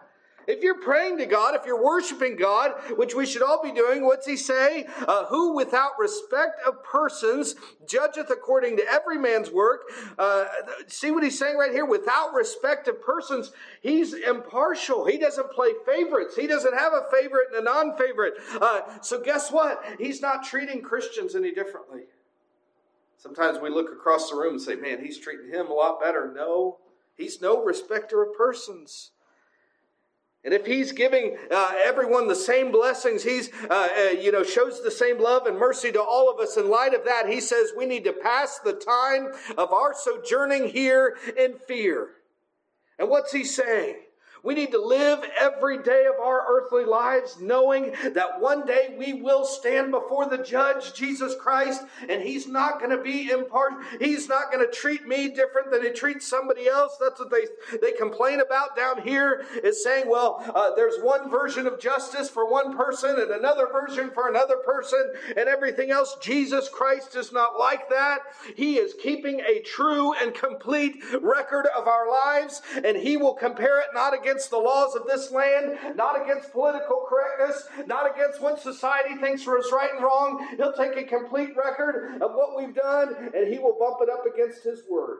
If 0.46 0.62
you're 0.62 0.80
praying 0.80 1.18
to 1.18 1.26
God, 1.26 1.54
if 1.54 1.64
you're 1.64 1.82
worshiping 1.82 2.36
God, 2.36 2.72
which 2.96 3.14
we 3.14 3.26
should 3.26 3.42
all 3.42 3.62
be 3.62 3.72
doing, 3.72 4.04
what's 4.04 4.26
he 4.26 4.36
say? 4.36 4.86
Uh, 5.06 5.26
who 5.26 5.54
without 5.54 5.92
respect 5.98 6.60
of 6.66 6.82
persons 6.82 7.54
judgeth 7.86 8.30
according 8.30 8.76
to 8.78 8.84
every 8.90 9.18
man's 9.18 9.50
work. 9.50 9.82
Uh, 10.18 10.46
see 10.86 11.10
what 11.10 11.22
he's 11.22 11.38
saying 11.38 11.56
right 11.56 11.72
here? 11.72 11.84
Without 11.84 12.34
respect 12.34 12.88
of 12.88 13.00
persons, 13.00 13.52
he's 13.80 14.14
impartial. 14.14 15.06
He 15.06 15.18
doesn't 15.18 15.52
play 15.52 15.72
favorites. 15.86 16.34
He 16.36 16.46
doesn't 16.46 16.76
have 16.76 16.92
a 16.92 17.04
favorite 17.10 17.48
and 17.54 17.60
a 17.60 17.64
non-favorite. 17.64 18.34
Uh, 18.60 18.80
so 19.00 19.20
guess 19.20 19.52
what? 19.52 19.82
He's 19.98 20.20
not 20.20 20.44
treating 20.44 20.82
Christians 20.82 21.34
any 21.34 21.52
differently. 21.52 22.02
Sometimes 23.16 23.60
we 23.60 23.70
look 23.70 23.92
across 23.92 24.28
the 24.28 24.36
room 24.36 24.54
and 24.54 24.60
say, 24.60 24.74
man, 24.74 25.04
he's 25.04 25.16
treating 25.16 25.48
him 25.48 25.68
a 25.68 25.72
lot 25.72 26.00
better. 26.00 26.32
No, 26.34 26.78
he's 27.14 27.40
no 27.40 27.62
respecter 27.62 28.20
of 28.20 28.36
persons. 28.36 29.11
And 30.44 30.52
if 30.52 30.66
he's 30.66 30.90
giving 30.90 31.36
uh, 31.52 31.72
everyone 31.84 32.26
the 32.26 32.34
same 32.34 32.72
blessings, 32.72 33.22
he's, 33.22 33.50
uh, 33.70 33.88
uh, 33.96 34.02
you 34.10 34.32
know, 34.32 34.42
shows 34.42 34.82
the 34.82 34.90
same 34.90 35.20
love 35.20 35.46
and 35.46 35.56
mercy 35.56 35.92
to 35.92 36.02
all 36.02 36.28
of 36.28 36.40
us. 36.40 36.56
In 36.56 36.68
light 36.68 36.94
of 36.94 37.04
that, 37.04 37.28
he 37.28 37.40
says 37.40 37.72
we 37.76 37.86
need 37.86 38.02
to 38.04 38.12
pass 38.12 38.58
the 38.58 38.72
time 38.72 39.28
of 39.56 39.72
our 39.72 39.94
sojourning 39.94 40.68
here 40.68 41.16
in 41.38 41.54
fear. 41.54 42.08
And 42.98 43.08
what's 43.08 43.32
he 43.32 43.44
saying? 43.44 43.96
We 44.44 44.54
need 44.54 44.72
to 44.72 44.84
live 44.84 45.20
every 45.38 45.82
day 45.84 46.06
of 46.06 46.20
our 46.20 46.44
earthly 46.48 46.84
lives 46.84 47.40
knowing 47.40 47.94
that 48.12 48.40
one 48.40 48.66
day 48.66 48.96
we 48.98 49.12
will 49.12 49.44
stand 49.44 49.92
before 49.92 50.28
the 50.28 50.38
judge, 50.38 50.94
Jesus 50.94 51.36
Christ, 51.36 51.82
and 52.08 52.20
he's 52.20 52.48
not 52.48 52.80
going 52.80 52.90
to 52.90 53.00
be 53.00 53.30
impartial. 53.30 53.78
He's 54.00 54.28
not 54.28 54.50
going 54.50 54.66
to 54.66 54.72
treat 54.72 55.06
me 55.06 55.28
different 55.28 55.70
than 55.70 55.84
he 55.84 55.90
treats 55.90 56.26
somebody 56.26 56.66
else. 56.66 56.96
That's 57.00 57.20
what 57.20 57.30
they, 57.30 57.46
they 57.80 57.92
complain 57.92 58.40
about 58.40 58.76
down 58.76 59.02
here 59.02 59.46
is 59.62 59.82
saying, 59.84 60.08
well, 60.08 60.42
uh, 60.52 60.74
there's 60.74 61.00
one 61.00 61.30
version 61.30 61.68
of 61.68 61.78
justice 61.78 62.28
for 62.28 62.50
one 62.50 62.76
person 62.76 63.20
and 63.20 63.30
another 63.30 63.68
version 63.70 64.10
for 64.10 64.28
another 64.28 64.56
person 64.56 65.12
and 65.36 65.48
everything 65.48 65.92
else. 65.92 66.16
Jesus 66.20 66.68
Christ 66.68 67.14
is 67.14 67.32
not 67.32 67.60
like 67.60 67.88
that. 67.90 68.18
He 68.56 68.78
is 68.78 68.94
keeping 69.00 69.40
a 69.40 69.60
true 69.60 70.14
and 70.14 70.34
complete 70.34 70.96
record 71.20 71.66
of 71.76 71.86
our 71.86 72.10
lives 72.10 72.60
and 72.84 72.96
he 72.96 73.16
will 73.16 73.34
compare 73.34 73.78
it 73.78 73.86
not 73.94 74.18
against 74.18 74.31
against 74.32 74.50
the 74.50 74.58
laws 74.58 74.94
of 74.94 75.06
this 75.06 75.30
land, 75.30 75.78
not 75.94 76.22
against 76.22 76.52
political 76.52 77.04
correctness, 77.06 77.68
not 77.86 78.10
against 78.10 78.40
what 78.40 78.58
society 78.60 79.14
thinks 79.16 79.42
us 79.42 79.70
right 79.72 79.90
and 79.94 80.02
wrong. 80.02 80.46
He'll 80.56 80.72
take 80.72 80.96
a 80.96 81.04
complete 81.04 81.50
record 81.56 82.20
of 82.22 82.32
what 82.32 82.56
we've 82.56 82.74
done 82.74 83.30
and 83.34 83.52
he 83.52 83.58
will 83.58 83.76
bump 83.78 83.98
it 84.00 84.08
up 84.08 84.24
against 84.26 84.64
his 84.64 84.82
word. 84.90 85.18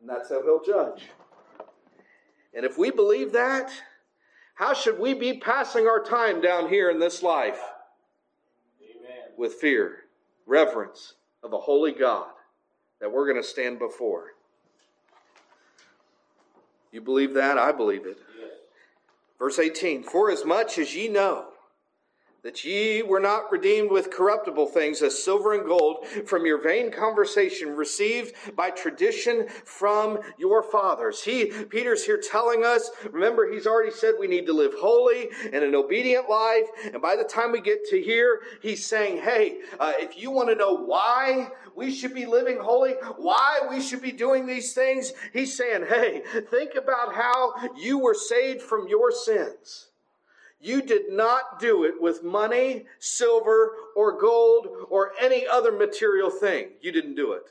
And 0.00 0.08
that's 0.08 0.28
how 0.28 0.42
he'll 0.42 0.62
judge. 0.62 1.04
And 2.54 2.66
if 2.66 2.76
we 2.76 2.90
believe 2.90 3.32
that, 3.32 3.72
how 4.54 4.74
should 4.74 4.98
we 4.98 5.14
be 5.14 5.38
passing 5.38 5.86
our 5.86 6.02
time 6.02 6.42
down 6.42 6.68
here 6.68 6.90
in 6.90 7.00
this 7.00 7.22
life? 7.22 7.60
Amen. 8.82 9.32
With 9.38 9.54
fear, 9.54 10.00
reverence 10.46 11.14
of 11.42 11.54
a 11.54 11.58
holy 11.58 11.92
God 11.92 12.28
that 13.00 13.10
we're 13.10 13.30
going 13.30 13.42
to 13.42 13.48
stand 13.48 13.78
before. 13.78 14.34
You 16.92 17.00
believe 17.00 17.34
that? 17.34 17.58
I 17.58 17.72
believe 17.72 18.06
it. 18.06 18.18
Verse 19.38 19.58
18 19.58 20.02
For 20.02 20.30
as 20.30 20.44
much 20.44 20.78
as 20.78 20.94
ye 20.94 21.08
know 21.08 21.49
that 22.42 22.64
ye 22.64 23.02
were 23.02 23.20
not 23.20 23.50
redeemed 23.52 23.90
with 23.90 24.10
corruptible 24.10 24.66
things 24.66 25.02
as 25.02 25.22
silver 25.22 25.52
and 25.52 25.66
gold 25.66 26.06
from 26.26 26.46
your 26.46 26.62
vain 26.62 26.90
conversation 26.90 27.76
received 27.76 28.34
by 28.56 28.70
tradition 28.70 29.46
from 29.64 30.18
your 30.38 30.62
fathers. 30.62 31.22
He, 31.22 31.46
Peter's 31.46 32.04
here 32.04 32.20
telling 32.20 32.64
us, 32.64 32.90
remember, 33.10 33.52
he's 33.52 33.66
already 33.66 33.90
said 33.90 34.14
we 34.18 34.26
need 34.26 34.46
to 34.46 34.52
live 34.52 34.72
holy 34.78 35.28
and 35.52 35.62
an 35.62 35.74
obedient 35.74 36.28
life. 36.28 36.66
And 36.92 37.02
by 37.02 37.16
the 37.16 37.24
time 37.24 37.52
we 37.52 37.60
get 37.60 37.84
to 37.90 38.00
here, 38.00 38.40
he's 38.62 38.84
saying, 38.86 39.18
hey, 39.22 39.58
uh, 39.78 39.92
if 39.96 40.16
you 40.16 40.30
want 40.30 40.48
to 40.48 40.54
know 40.54 40.74
why 40.74 41.48
we 41.76 41.92
should 41.92 42.14
be 42.14 42.26
living 42.26 42.58
holy, 42.58 42.92
why 43.16 43.60
we 43.68 43.80
should 43.80 44.02
be 44.02 44.12
doing 44.12 44.46
these 44.46 44.72
things, 44.72 45.12
he's 45.32 45.56
saying, 45.56 45.84
hey, 45.88 46.22
think 46.50 46.74
about 46.74 47.14
how 47.14 47.52
you 47.76 47.98
were 47.98 48.14
saved 48.14 48.62
from 48.62 48.88
your 48.88 49.10
sins. 49.12 49.89
You 50.60 50.82
did 50.82 51.10
not 51.10 51.58
do 51.58 51.84
it 51.84 51.94
with 52.00 52.22
money, 52.22 52.84
silver, 52.98 53.72
or 53.96 54.18
gold, 54.20 54.68
or 54.90 55.12
any 55.20 55.46
other 55.46 55.72
material 55.72 56.30
thing. 56.30 56.68
You 56.82 56.92
didn't 56.92 57.14
do 57.14 57.32
it. 57.32 57.44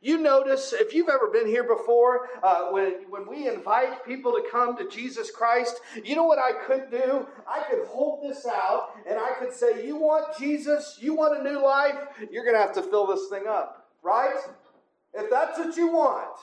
You 0.00 0.18
notice, 0.18 0.72
if 0.72 0.94
you've 0.94 1.08
ever 1.08 1.26
been 1.26 1.48
here 1.48 1.64
before, 1.64 2.28
uh, 2.44 2.70
when, 2.70 3.06
when 3.10 3.28
we 3.28 3.48
invite 3.48 4.06
people 4.06 4.30
to 4.32 4.44
come 4.48 4.76
to 4.76 4.88
Jesus 4.88 5.32
Christ, 5.32 5.80
you 6.04 6.14
know 6.14 6.24
what 6.24 6.38
I 6.38 6.52
could 6.52 6.88
do? 6.90 7.26
I 7.48 7.64
could 7.68 7.84
hold 7.88 8.22
this 8.22 8.46
out 8.46 8.90
and 9.08 9.18
I 9.18 9.32
could 9.40 9.52
say, 9.52 9.84
You 9.84 9.96
want 9.96 10.38
Jesus? 10.38 10.98
You 11.00 11.14
want 11.14 11.40
a 11.40 11.42
new 11.42 11.64
life? 11.64 11.96
You're 12.30 12.44
going 12.44 12.54
to 12.54 12.62
have 12.62 12.74
to 12.74 12.82
fill 12.82 13.08
this 13.08 13.28
thing 13.28 13.48
up, 13.48 13.88
right? 14.04 14.36
If 15.14 15.28
that's 15.30 15.58
what 15.58 15.76
you 15.76 15.88
want. 15.88 16.38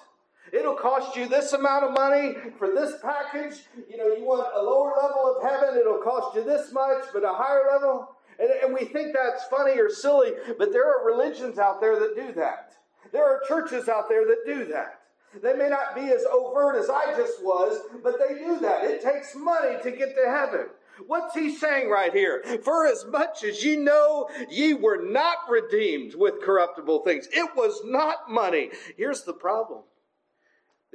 It'll 0.54 0.76
cost 0.76 1.16
you 1.16 1.28
this 1.28 1.54
amount 1.54 1.86
of 1.86 1.94
money 1.94 2.36
for 2.58 2.68
this 2.68 2.94
package. 3.02 3.62
You 3.90 3.98
know, 3.98 4.08
you 4.16 4.24
want 4.26 4.48
a 4.56 4.62
lower 4.62 4.94
level 5.02 5.36
of 5.36 5.44
heaven, 5.44 5.78
it'll 5.80 6.02
cost 6.02 6.36
you 6.36 6.44
this 6.44 6.72
much, 6.72 7.06
but 7.14 7.24
a 7.24 7.34
higher 7.34 7.64
level. 7.72 8.16
And, 8.40 8.50
and 8.64 8.74
we 8.74 8.86
think 8.86 9.14
that's 9.14 9.46
funny 9.46 9.80
or 9.80 9.90
silly, 9.90 10.34
but 10.58 10.72
there 10.72 10.86
are 10.86 11.06
religions 11.06 11.58
out 11.58 11.82
there 11.82 12.00
that 12.00 12.16
do 12.16 12.34
that. 12.34 12.74
There 13.12 13.24
are 13.24 13.42
churches 13.48 13.88
out 13.88 14.10
there 14.10 14.26
that 14.26 14.44
do 14.46 14.66
that. 14.66 15.02
They 15.42 15.54
may 15.54 15.70
not 15.70 15.96
be 15.96 16.02
as 16.12 16.26
overt 16.32 16.78
as 16.78 16.90
I 16.90 17.14
just 17.18 17.44
was, 17.44 17.80
but 18.04 18.16
they 18.20 18.36
do 18.36 18.60
that. 18.60 18.84
It 18.86 19.02
takes 19.02 19.36
money 19.36 19.78
to 19.84 19.92
get 19.92 20.16
to 20.16 20.30
heaven. 20.30 20.68
What's 21.08 21.36
he 21.36 21.54
saying 21.54 21.90
right 21.90 22.14
here? 22.14 22.42
For 22.64 22.88
as 22.88 23.06
much 23.06 23.44
as 23.44 23.64
ye 23.64 23.76
know, 23.76 24.30
ye 24.50 24.74
were 24.74 25.02
not 25.04 25.50
redeemed 25.50 26.16
with 26.16 26.42
corruptible 26.42 27.04
things. 27.04 27.28
It 27.34 27.50
was 27.56 27.82
not 27.84 28.30
money. 28.32 28.72
Here's 28.96 29.24
the 29.24 29.34
problem 29.34 29.82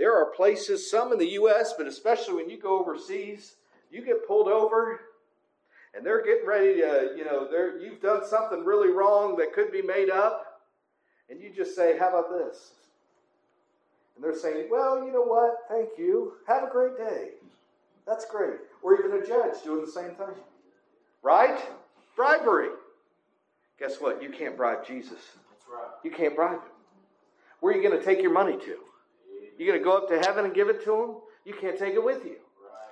there 0.00 0.16
are 0.16 0.30
places, 0.30 0.90
some 0.90 1.12
in 1.12 1.18
the 1.18 1.32
U.S., 1.32 1.74
but 1.76 1.86
especially 1.86 2.32
when 2.32 2.48
you 2.48 2.58
go 2.58 2.80
overseas, 2.80 3.56
you 3.90 4.02
get 4.02 4.26
pulled 4.26 4.48
over 4.48 4.98
and 5.94 6.06
they're 6.06 6.24
getting 6.24 6.46
ready 6.46 6.76
to, 6.76 7.12
you 7.18 7.24
know, 7.26 7.46
you've 7.78 8.00
done 8.00 8.22
something 8.26 8.64
really 8.64 8.88
wrong 8.88 9.36
that 9.36 9.52
could 9.52 9.70
be 9.70 9.82
made 9.82 10.08
up, 10.08 10.62
and 11.28 11.38
you 11.38 11.52
just 11.54 11.76
say, 11.76 11.98
How 11.98 12.08
about 12.08 12.30
this? 12.30 12.70
And 14.16 14.24
they're 14.24 14.38
saying, 14.38 14.68
Well, 14.70 15.04
you 15.04 15.12
know 15.12 15.22
what? 15.22 15.56
Thank 15.68 15.90
you. 15.98 16.32
Have 16.46 16.62
a 16.62 16.70
great 16.70 16.96
day. 16.96 17.32
That's 18.06 18.24
great. 18.24 18.56
Or 18.82 18.98
even 18.98 19.20
a 19.20 19.26
judge 19.26 19.62
doing 19.62 19.84
the 19.84 19.92
same 19.92 20.14
thing. 20.14 20.34
Right? 21.22 21.60
Bribery. 22.16 22.70
Guess 23.78 24.00
what? 24.00 24.22
You 24.22 24.30
can't 24.30 24.56
bribe 24.56 24.86
Jesus. 24.86 25.20
That's 25.50 25.66
right. 25.70 25.90
You 26.04 26.10
can't 26.10 26.34
bribe 26.34 26.62
him. 26.62 26.70
Where 27.60 27.74
are 27.74 27.76
you 27.76 27.86
going 27.86 27.98
to 27.98 28.04
take 28.04 28.22
your 28.22 28.32
money 28.32 28.56
to? 28.64 28.76
You 29.60 29.66
going 29.66 29.78
to 29.78 29.84
go 29.84 29.94
up 29.94 30.08
to 30.08 30.18
heaven 30.18 30.46
and 30.46 30.54
give 30.54 30.70
it 30.70 30.82
to 30.84 30.90
them? 30.90 31.16
You 31.44 31.52
can't 31.52 31.78
take 31.78 31.92
it 31.92 32.02
with 32.02 32.24
you. 32.24 32.36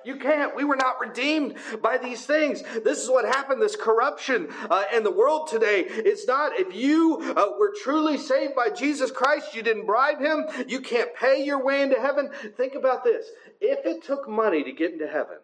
You 0.05 0.17
can't. 0.17 0.55
We 0.55 0.65
were 0.65 0.77
not 0.77 1.01
redeemed 1.01 1.57
by 1.81 1.97
these 1.97 2.27
things. 2.27 2.63
This 2.85 3.03
is 3.03 3.09
what 3.09 3.25
happened. 3.25 3.63
This 3.63 3.75
corruption 3.75 4.49
uh, 4.69 4.85
in 4.95 5.03
the 5.03 5.11
world 5.11 5.49
today. 5.49 5.87
It's 5.89 6.27
not 6.27 6.53
if 6.61 6.75
you 6.75 7.33
uh, 7.35 7.59
were 7.59 7.73
truly 7.83 8.19
saved 8.19 8.55
by 8.55 8.69
Jesus 8.69 9.11
Christ, 9.11 9.55
you 9.55 9.63
didn't 9.63 9.87
bribe 9.87 10.21
him, 10.21 10.45
you 10.67 10.81
can't 10.81 11.15
pay 11.15 11.43
your 11.43 11.65
way 11.65 11.81
into 11.81 11.99
heaven. 11.99 12.29
Think 12.59 12.75
about 12.75 13.03
this. 13.03 13.31
If 13.63 13.87
it 13.87 14.05
took 14.05 14.29
money 14.29 14.63
to 14.63 14.71
get 14.71 14.93
into 14.93 15.09
heaven, 15.09 15.39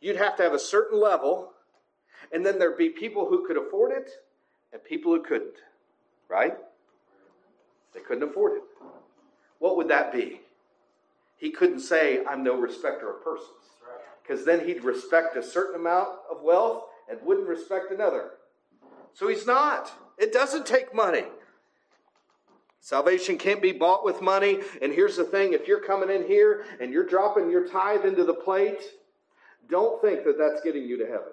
you'd 0.00 0.14
have 0.14 0.36
to 0.36 0.44
have 0.44 0.52
a 0.52 0.60
certain 0.60 1.00
level, 1.00 1.54
and 2.32 2.46
then 2.46 2.60
there'd 2.60 2.78
be 2.78 2.90
people 2.90 3.26
who 3.28 3.44
could 3.48 3.56
afford 3.56 3.90
it 3.90 4.10
and 4.72 4.82
people 4.84 5.12
who 5.12 5.24
couldn't. 5.24 5.56
Right? 6.28 6.56
They 7.94 8.00
couldn't 8.00 8.28
afford 8.28 8.58
it 8.58 8.62
what 9.58 9.76
would 9.76 9.88
that 9.88 10.12
be? 10.12 10.40
He 11.36 11.50
couldn't 11.50 11.80
say, 11.80 12.24
I'm 12.24 12.42
no 12.42 12.58
respecter 12.58 13.10
of 13.10 13.22
persons. 13.22 13.50
Because 14.22 14.44
then 14.44 14.66
he'd 14.66 14.82
respect 14.82 15.36
a 15.36 15.42
certain 15.42 15.80
amount 15.80 16.08
of 16.30 16.42
wealth 16.42 16.84
and 17.08 17.20
wouldn't 17.22 17.48
respect 17.48 17.92
another. 17.92 18.30
So 19.14 19.28
he's 19.28 19.46
not. 19.46 19.92
It 20.18 20.32
doesn't 20.32 20.66
take 20.66 20.94
money. 20.94 21.24
Salvation 22.80 23.38
can't 23.38 23.62
be 23.62 23.72
bought 23.72 24.04
with 24.04 24.22
money. 24.22 24.60
And 24.82 24.92
here's 24.92 25.16
the 25.16 25.24
thing 25.24 25.52
if 25.52 25.66
you're 25.66 25.80
coming 25.80 26.10
in 26.10 26.26
here 26.26 26.64
and 26.80 26.92
you're 26.92 27.06
dropping 27.06 27.50
your 27.50 27.68
tithe 27.68 28.04
into 28.04 28.24
the 28.24 28.34
plate, 28.34 28.80
don't 29.68 30.00
think 30.00 30.24
that 30.24 30.38
that's 30.38 30.62
getting 30.62 30.84
you 30.84 30.96
to 30.98 31.06
heaven. 31.06 31.32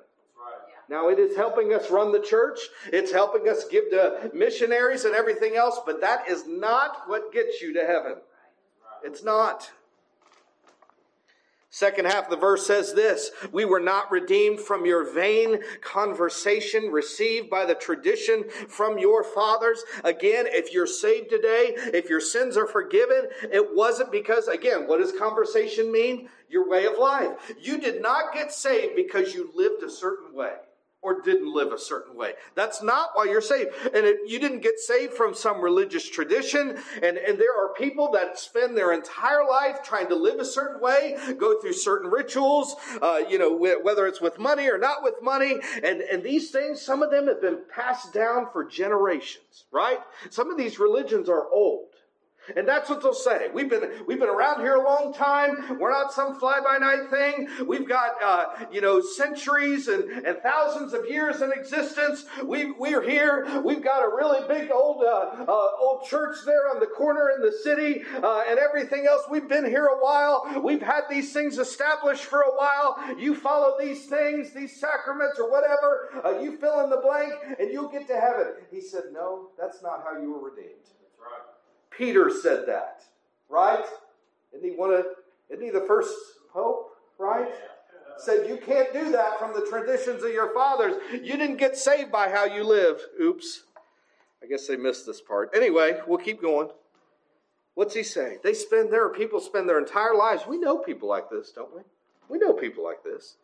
Now, 0.93 1.09
it 1.09 1.17
is 1.17 1.35
helping 1.35 1.73
us 1.73 1.89
run 1.89 2.11
the 2.11 2.19
church. 2.19 2.59
It's 2.85 3.11
helping 3.11 3.49
us 3.49 3.65
give 3.65 3.89
to 3.89 4.29
missionaries 4.31 5.05
and 5.05 5.15
everything 5.15 5.55
else, 5.55 5.79
but 5.83 6.01
that 6.01 6.29
is 6.29 6.45
not 6.45 7.09
what 7.09 7.33
gets 7.33 7.63
you 7.63 7.73
to 7.73 7.83
heaven. 7.83 8.17
It's 9.03 9.23
not. 9.23 9.71
Second 11.71 12.05
half 12.05 12.25
of 12.25 12.29
the 12.29 12.37
verse 12.37 12.67
says 12.67 12.93
this 12.93 13.31
We 13.51 13.65
were 13.65 13.79
not 13.79 14.11
redeemed 14.11 14.59
from 14.59 14.85
your 14.85 15.11
vain 15.11 15.61
conversation 15.81 16.91
received 16.91 17.49
by 17.49 17.65
the 17.65 17.73
tradition 17.73 18.43
from 18.67 18.99
your 18.99 19.23
fathers. 19.23 19.83
Again, 20.03 20.45
if 20.47 20.75
you're 20.75 20.85
saved 20.85 21.31
today, 21.31 21.73
if 21.75 22.07
your 22.07 22.21
sins 22.21 22.55
are 22.55 22.67
forgiven, 22.67 23.29
it 23.51 23.75
wasn't 23.75 24.11
because, 24.11 24.47
again, 24.47 24.87
what 24.87 24.99
does 24.99 25.11
conversation 25.11 25.91
mean? 25.91 26.29
Your 26.49 26.69
way 26.69 26.85
of 26.85 26.99
life. 26.99 27.31
You 27.59 27.79
did 27.79 27.99
not 27.99 28.31
get 28.31 28.53
saved 28.53 28.95
because 28.95 29.33
you 29.33 29.49
lived 29.55 29.81
a 29.81 29.89
certain 29.89 30.35
way 30.35 30.53
or 31.03 31.21
didn't 31.21 31.53
live 31.53 31.71
a 31.71 31.77
certain 31.77 32.15
way. 32.15 32.33
That's 32.55 32.81
not 32.81 33.09
why 33.13 33.25
you're 33.25 33.41
saved. 33.41 33.71
And 33.93 34.05
it, 34.05 34.19
you 34.25 34.39
didn't 34.39 34.61
get 34.61 34.79
saved 34.79 35.13
from 35.13 35.33
some 35.33 35.61
religious 35.61 36.09
tradition. 36.09 36.77
And, 37.01 37.17
and 37.17 37.37
there 37.37 37.55
are 37.55 37.73
people 37.73 38.11
that 38.13 38.39
spend 38.39 38.77
their 38.77 38.93
entire 38.93 39.45
life 39.45 39.83
trying 39.83 40.07
to 40.07 40.15
live 40.15 40.39
a 40.39 40.45
certain 40.45 40.81
way, 40.81 41.17
go 41.37 41.59
through 41.59 41.73
certain 41.73 42.09
rituals, 42.09 42.75
uh, 43.01 43.19
you 43.29 43.37
know, 43.37 43.55
whether 43.55 44.07
it's 44.07 44.21
with 44.21 44.39
money 44.39 44.67
or 44.69 44.77
not 44.77 45.03
with 45.03 45.15
money. 45.21 45.59
And, 45.83 46.01
and 46.01 46.23
these 46.23 46.51
things, 46.51 46.81
some 46.81 47.03
of 47.03 47.11
them 47.11 47.27
have 47.27 47.41
been 47.41 47.59
passed 47.73 48.13
down 48.13 48.47
for 48.51 48.63
generations, 48.63 49.65
right? 49.71 49.99
Some 50.29 50.49
of 50.49 50.57
these 50.57 50.79
religions 50.79 51.27
are 51.27 51.49
old. 51.51 51.92
And 52.55 52.67
that's 52.67 52.89
what 52.89 53.01
they'll 53.01 53.13
say. 53.13 53.47
We've 53.53 53.69
been 53.69 53.89
we've 54.05 54.19
been 54.19 54.29
around 54.29 54.61
here 54.61 54.75
a 54.75 54.83
long 54.83 55.13
time. 55.13 55.79
We're 55.79 55.91
not 55.91 56.11
some 56.11 56.39
fly 56.39 56.59
by 56.59 56.77
night 56.77 57.09
thing. 57.09 57.47
We've 57.65 57.87
got 57.87 58.21
uh, 58.21 58.65
you 58.71 58.81
know 58.81 59.01
centuries 59.01 59.87
and, 59.87 60.09
and 60.25 60.37
thousands 60.39 60.93
of 60.93 61.05
years 61.07 61.41
in 61.41 61.53
existence. 61.53 62.25
We 62.43 62.71
we're 62.71 63.01
here. 63.01 63.61
We've 63.63 63.83
got 63.83 64.03
a 64.03 64.09
really 64.09 64.45
big 64.47 64.71
old 64.71 65.03
uh, 65.03 65.45
uh, 65.47 65.67
old 65.79 66.03
church 66.05 66.37
there 66.45 66.69
on 66.69 66.79
the 66.79 66.85
corner 66.85 67.31
in 67.35 67.41
the 67.41 67.51
city 67.51 68.03
uh, 68.21 68.43
and 68.49 68.59
everything 68.59 69.05
else. 69.07 69.23
We've 69.29 69.47
been 69.47 69.65
here 69.65 69.85
a 69.85 70.03
while. 70.03 70.61
We've 70.61 70.81
had 70.81 71.03
these 71.09 71.31
things 71.31 71.57
established 71.57 72.25
for 72.25 72.41
a 72.41 72.55
while. 72.55 73.17
You 73.17 73.35
follow 73.35 73.75
these 73.79 74.07
things, 74.07 74.53
these 74.53 74.79
sacraments 74.79 75.39
or 75.39 75.49
whatever. 75.49 76.09
Uh, 76.25 76.39
you 76.39 76.57
fill 76.57 76.83
in 76.83 76.89
the 76.89 76.97
blank, 76.97 77.33
and 77.59 77.71
you'll 77.71 77.89
get 77.89 78.07
to 78.07 78.19
heaven. 78.19 78.53
He 78.69 78.81
said, 78.81 79.03
"No, 79.13 79.49
that's 79.57 79.81
not 79.81 80.03
how 80.03 80.19
you 80.19 80.31
were 80.33 80.49
redeemed." 80.49 80.92
Peter 81.97 82.29
said 82.29 82.65
that, 82.67 83.03
right? 83.49 83.85
Isn't 84.53 84.69
he 84.69 84.75
one 84.75 84.93
of, 84.93 85.05
isn't 85.49 85.63
he 85.63 85.71
the 85.71 85.85
first 85.87 86.13
pope, 86.51 86.91
right? 87.17 87.49
Said 88.17 88.47
you 88.47 88.57
can't 88.57 88.93
do 88.93 89.11
that 89.11 89.39
from 89.39 89.53
the 89.53 89.65
traditions 89.67 90.23
of 90.23 90.31
your 90.31 90.53
fathers. 90.53 90.95
You 91.11 91.35
didn't 91.37 91.57
get 91.57 91.75
saved 91.75 92.11
by 92.11 92.29
how 92.29 92.45
you 92.45 92.63
live. 92.63 93.01
Oops. 93.19 93.63
I 94.43 94.45
guess 94.45 94.67
they 94.67 94.75
missed 94.75 95.05
this 95.05 95.21
part. 95.21 95.51
Anyway, 95.55 95.99
we'll 96.05 96.19
keep 96.19 96.41
going. 96.41 96.69
What's 97.75 97.95
he 97.95 98.03
saying? 98.03 98.39
They 98.43 98.53
spend 98.53 98.91
there 98.91 99.09
people 99.09 99.39
spend 99.39 99.67
their 99.67 99.79
entire 99.79 100.13
lives. 100.13 100.43
We 100.47 100.59
know 100.59 100.77
people 100.77 101.09
like 101.09 101.29
this, 101.29 101.51
don't 101.51 101.73
we? 101.75 101.81
We 102.29 102.37
know 102.37 102.53
people 102.53 102.83
like 102.83 103.03
this. 103.03 103.37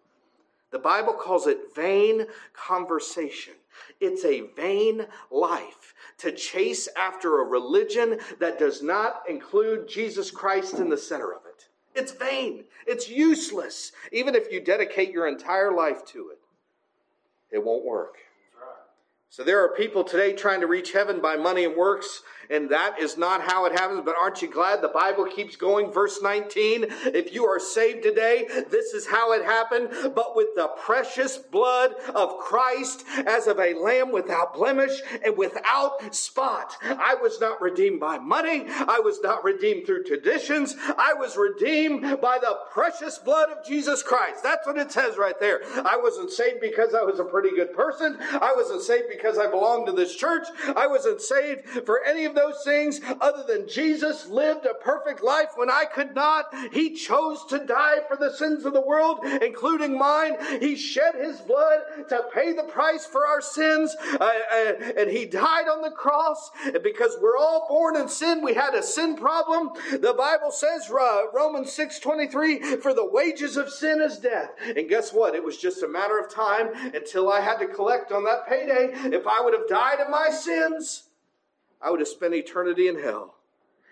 The 0.72 0.80
Bible 0.80 1.14
calls 1.14 1.48
it 1.48 1.76
vain 1.76 2.28
conversation. 2.54 3.54
It's 4.00 4.24
a 4.26 4.42
vain 4.56 5.08
life 5.32 5.94
to 6.20 6.32
chase 6.32 6.88
after 6.98 7.42
a 7.42 7.46
religion 7.46 8.20
that 8.40 8.60
does 8.60 8.84
not 8.84 9.24
include 9.28 9.88
Jesus 9.88 10.32
Christ 10.32 10.76
in 10.76 10.90
the 10.90 10.98
center 10.98 11.32
of 11.32 11.42
it. 11.46 11.70
It's 11.96 12.12
vain. 12.12 12.66
It's 12.86 13.10
useless. 13.10 13.92
Even 14.12 14.36
if 14.36 14.52
you 14.52 14.62
dedicate 14.62 15.12
your 15.12 15.28
entire 15.28 15.74
life 15.74 16.06
to 16.08 16.30
it, 16.30 16.40
it 17.52 17.64
won't 17.64 17.86
work. 17.86 18.18
So 19.32 19.44
there 19.44 19.64
are 19.64 19.76
people 19.76 20.04
today 20.04 20.34
trying 20.34 20.62
to 20.62 20.68
reach 20.68 20.92
heaven 20.92 21.22
by 21.22 21.36
money 21.36 21.64
and 21.64 21.76
works 21.76 22.24
and 22.50 22.70
that 22.70 23.00
is 23.00 23.18
not 23.18 23.42
how 23.42 23.66
it 23.66 23.74
happens. 23.74 24.02
But 24.04 24.16
aren't 24.20 24.42
you 24.42 24.50
glad 24.50 24.82
the 24.82 24.88
Bible 24.88 25.26
keeps 25.26 25.56
going? 25.56 25.92
Verse 25.92 26.22
19 26.22 26.86
If 26.90 27.34
you 27.34 27.46
are 27.46 27.60
saved 27.60 28.04
today, 28.04 28.48
this 28.70 28.94
is 28.94 29.08
how 29.08 29.34
it 29.34 29.46
happened, 29.46 29.90
but 30.16 30.36
with 30.36 30.48
the 30.56 30.68
precious 30.84 31.38
blood 31.38 31.94
of 32.16 32.38
Christ 32.40 33.06
as 33.28 33.48
of 33.48 33.60
a 33.60 33.74
lamb 33.74 34.12
without 34.12 34.54
blemish 34.54 35.02
and 35.24 35.38
without 35.38 36.14
spot. 36.16 36.76
I 36.82 37.16
was 37.22 37.40
not 37.40 37.62
redeemed 37.62 38.00
by 38.00 38.18
money, 38.18 38.66
I 38.68 39.00
was 39.04 39.20
not 39.22 39.44
redeemed 39.44 39.86
through 39.86 40.06
traditions, 40.06 40.76
I 40.98 41.14
was 41.14 41.38
redeemed 41.38 42.22
by 42.22 42.40
the 42.40 42.58
precious 42.72 43.18
blood 43.18 43.50
of 43.50 43.66
Jesus 43.66 44.02
Christ. 44.02 44.44
That's 44.44 44.66
what 44.66 44.78
it 44.78 44.92
says 44.92 45.18
right 45.18 45.40
there. 45.40 45.62
I 45.86 45.98
wasn't 46.02 46.32
saved 46.32 46.62
because 46.62 46.94
I 46.96 47.04
was 47.04 47.20
a 47.20 47.24
pretty 47.24 47.56
good 47.56 47.74
person, 47.74 48.18
I 48.20 48.54
wasn't 48.56 48.82
saved 48.82 49.06
because 49.10 49.19
I 49.26 49.48
belonged 49.48 49.88
to 49.88 49.92
this 49.92 50.16
church, 50.16 50.48
I 50.76 50.88
wasn't 50.88 51.22
saved 51.22 51.68
for 51.86 52.04
any 52.04 52.26
of 52.26 52.36
those 52.36 52.62
things 52.64 53.02
other 53.22 53.44
than 53.48 53.68
Jesus 53.68 54.28
lived 54.28 54.66
a 54.66 54.74
perfect 54.74 55.24
life 55.24 55.50
when 55.56 55.70
I 55.70 55.86
could 55.86 56.16
not. 56.16 56.54
He 56.72 56.94
chose 56.94 57.46
to 57.48 57.60
die 57.60 58.00
for 58.08 58.18
the 58.18 58.34
sins 58.34 58.66
of 58.66 58.74
the 58.74 58.82
world, 58.82 59.20
including 59.42 59.98
mine. 59.98 60.36
He 60.60 60.76
shed 60.76 61.16
his 61.16 61.40
blood 61.42 61.80
to 62.10 62.24
pay 62.34 62.54
the 62.54 62.64
price 62.64 63.06
for 63.06 63.26
our 63.26 63.42
sins, 63.42 63.96
uh, 64.20 64.24
uh, 64.24 64.74
and 64.98 65.10
he 65.10 65.26
died 65.26 65.68
on 65.68 65.82
the 65.82 65.92
cross 65.92 66.52
because 66.84 67.18
we're 67.22 67.38
all 67.38 67.68
born 67.70 67.96
in 67.96 68.08
sin. 68.08 68.44
We 68.44 68.54
had 68.54 68.74
a 68.74 68.84
sin 68.84 69.16
problem. 69.16 69.72
The 69.92 70.14
Bible 70.14 70.52
says, 70.52 70.90
uh, 70.90 71.24
Romans 71.34 71.72
6 71.74 72.00
23, 72.00 72.78
for 72.78 72.94
the 72.94 73.06
wages 73.06 73.58
of 73.58 73.70
sin 73.70 74.02
is 74.02 74.18
death. 74.18 74.52
And 74.76 74.90
guess 74.90 75.14
what? 75.14 75.36
It 75.36 75.44
was 75.44 75.58
just 75.58 75.84
a 75.84 75.88
matter 75.88 76.20
of 76.20 76.30
time 76.30 76.70
until 76.94 77.32
I 77.32 77.42
had 77.42 77.58
to 77.60 77.68
collect 77.68 78.12
on 78.12 78.24
that 78.26 78.48
payday. 78.48 78.94
If 79.14 79.28
I 79.28 79.42
would 79.42 79.54
have 79.54 79.68
died 79.68 80.00
of 80.00 80.10
my 80.10 80.30
sins, 80.30 81.10
I 81.82 81.92
would 81.92 82.00
have 82.00 82.10
spent 82.10 82.34
eternity 82.34 82.88
in 82.88 83.00
hell. 83.00 83.36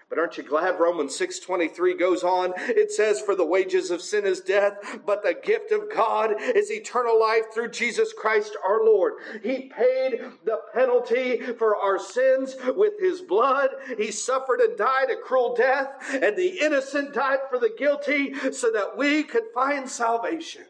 But 0.09 0.19
aren't 0.19 0.37
you 0.37 0.43
glad 0.43 0.79
Romans 0.79 1.17
6:23 1.17 1.93
goes 1.93 2.23
on? 2.23 2.53
It 2.57 2.93
says 2.93 3.19
for 3.19 3.35
the 3.35 3.45
wages 3.45 3.91
of 3.91 4.01
sin 4.01 4.25
is 4.25 4.39
death, 4.39 5.01
but 5.05 5.21
the 5.21 5.33
gift 5.33 5.73
of 5.73 5.89
God 5.93 6.35
is 6.39 6.71
eternal 6.71 7.19
life 7.19 7.51
through 7.53 7.71
Jesus 7.71 8.13
Christ 8.13 8.55
our 8.65 8.85
Lord. 8.85 9.15
He 9.43 9.67
paid 9.67 10.21
the 10.45 10.61
penalty 10.73 11.41
for 11.41 11.75
our 11.75 11.99
sins 11.99 12.55
with 12.73 12.97
his 13.01 13.19
blood. 13.19 13.71
He 13.97 14.11
suffered 14.11 14.61
and 14.61 14.77
died 14.77 15.09
a 15.09 15.17
cruel 15.17 15.53
death, 15.53 15.89
and 16.09 16.37
the 16.37 16.57
innocent 16.59 17.13
died 17.13 17.39
for 17.49 17.59
the 17.59 17.75
guilty 17.77 18.33
so 18.51 18.71
that 18.71 18.95
we 18.95 19.23
could 19.23 19.51
find 19.53 19.89
salvation. 19.89 20.67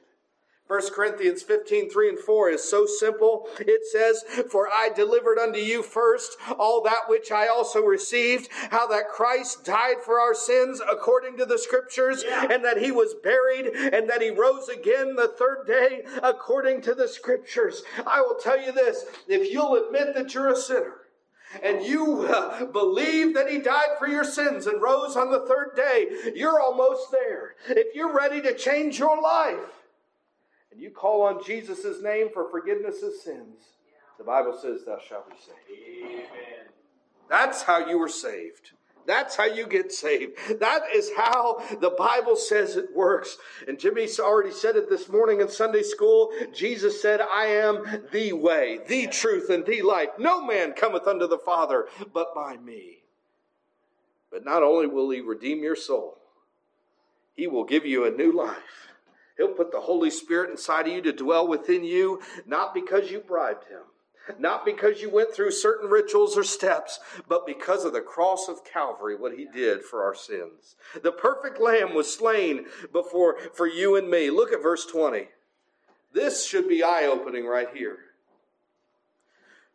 1 0.67 0.81
Corinthians 0.93 1.43
15, 1.43 1.89
3 1.89 2.09
and 2.09 2.19
4 2.19 2.49
is 2.49 2.69
so 2.69 2.85
simple. 2.85 3.47
It 3.59 3.85
says, 3.89 4.23
For 4.51 4.67
I 4.67 4.89
delivered 4.93 5.39
unto 5.39 5.59
you 5.59 5.81
first 5.81 6.35
all 6.59 6.81
that 6.83 7.07
which 7.07 7.31
I 7.31 7.47
also 7.47 7.81
received, 7.81 8.49
how 8.71 8.85
that 8.87 9.07
Christ 9.07 9.63
died 9.63 10.01
for 10.03 10.19
our 10.19 10.33
sins 10.33 10.81
according 10.81 11.37
to 11.37 11.45
the 11.45 11.57
scriptures, 11.57 12.23
yeah. 12.27 12.47
and 12.51 12.65
that 12.65 12.77
he 12.77 12.91
was 12.91 13.15
buried, 13.23 13.67
and 13.67 14.09
that 14.09 14.21
he 14.21 14.29
rose 14.29 14.67
again 14.67 15.15
the 15.15 15.29
third 15.29 15.65
day 15.67 16.03
according 16.21 16.81
to 16.81 16.93
the 16.93 17.07
scriptures. 17.07 17.83
I 18.05 18.19
will 18.19 18.35
tell 18.35 18.59
you 18.59 18.73
this, 18.73 19.05
if 19.27 19.51
you'll 19.51 19.75
admit 19.75 20.15
that 20.15 20.33
you're 20.33 20.51
a 20.51 20.55
sinner, 20.57 20.95
and 21.63 21.81
you 21.81 22.27
uh, 22.27 22.65
believe 22.65 23.33
that 23.35 23.49
he 23.49 23.59
died 23.59 23.97
for 23.97 24.07
your 24.07 24.25
sins 24.25 24.67
and 24.67 24.81
rose 24.81 25.15
on 25.15 25.31
the 25.31 25.45
third 25.47 25.77
day, 25.77 26.07
you're 26.35 26.59
almost 26.59 27.09
there. 27.11 27.55
If 27.69 27.95
you're 27.95 28.13
ready 28.13 28.41
to 28.41 28.53
change 28.53 28.99
your 28.99 29.21
life, 29.21 29.76
and 30.71 30.81
you 30.81 30.91
call 30.91 31.23
on 31.23 31.43
Jesus' 31.43 32.01
name 32.03 32.29
for 32.33 32.49
forgiveness 32.49 33.01
of 33.03 33.13
sins, 33.13 33.63
the 34.17 34.23
Bible 34.23 34.57
says, 34.59 34.85
Thou 34.85 34.99
shalt 34.99 35.29
be 35.29 35.35
saved. 35.35 36.03
Amen. 36.05 36.67
That's 37.29 37.63
how 37.63 37.87
you 37.87 37.97
were 37.97 38.09
saved. 38.09 38.71
That's 39.07 39.37
how 39.37 39.45
you 39.45 39.65
get 39.65 39.93
saved. 39.93 40.37
That 40.59 40.81
is 40.93 41.11
how 41.15 41.63
the 41.79 41.91
Bible 41.91 42.35
says 42.35 42.75
it 42.75 42.93
works. 42.93 43.37
And 43.65 43.79
Jimmy's 43.79 44.19
already 44.19 44.51
said 44.51 44.75
it 44.75 44.89
this 44.89 45.07
morning 45.07 45.39
in 45.39 45.47
Sunday 45.47 45.81
school. 45.81 46.31
Jesus 46.53 47.01
said, 47.01 47.21
I 47.21 47.45
am 47.45 48.03
the 48.11 48.33
way, 48.33 48.79
the 48.85 49.07
truth, 49.07 49.49
and 49.49 49.65
the 49.65 49.81
life. 49.81 50.09
No 50.19 50.45
man 50.45 50.73
cometh 50.73 51.07
unto 51.07 51.25
the 51.25 51.37
Father 51.37 51.87
but 52.13 52.35
by 52.35 52.57
me. 52.57 53.03
But 54.29 54.43
not 54.43 54.61
only 54.61 54.87
will 54.87 55.09
he 55.09 55.21
redeem 55.21 55.63
your 55.63 55.77
soul, 55.77 56.17
he 57.33 57.47
will 57.47 57.63
give 57.63 57.85
you 57.85 58.05
a 58.05 58.11
new 58.11 58.33
life. 58.33 58.86
He'll 59.37 59.49
put 59.49 59.71
the 59.71 59.81
Holy 59.81 60.09
Spirit 60.09 60.49
inside 60.49 60.87
of 60.87 60.93
you 60.93 61.01
to 61.03 61.13
dwell 61.13 61.47
within 61.47 61.83
you, 61.83 62.21
not 62.45 62.73
because 62.73 63.11
you 63.11 63.19
bribed 63.19 63.65
him, 63.65 63.83
not 64.39 64.65
because 64.65 65.01
you 65.01 65.09
went 65.09 65.33
through 65.33 65.51
certain 65.51 65.89
rituals 65.89 66.37
or 66.37 66.43
steps, 66.43 66.99
but 67.27 67.45
because 67.45 67.85
of 67.85 67.93
the 67.93 68.01
cross 68.01 68.49
of 68.49 68.65
Calvary, 68.65 69.15
what 69.15 69.37
he 69.37 69.45
did 69.45 69.83
for 69.83 70.03
our 70.03 70.15
sins. 70.15 70.75
The 71.01 71.11
perfect 71.11 71.61
lamb 71.61 71.93
was 71.93 72.13
slain 72.13 72.65
before 72.91 73.37
for 73.53 73.67
you 73.67 73.95
and 73.95 74.09
me. 74.09 74.29
Look 74.29 74.51
at 74.51 74.61
verse 74.61 74.85
20. 74.85 75.27
This 76.13 76.45
should 76.47 76.67
be 76.67 76.81
eye 76.81 77.05
opening 77.05 77.45
right 77.45 77.69
here. 77.73 77.97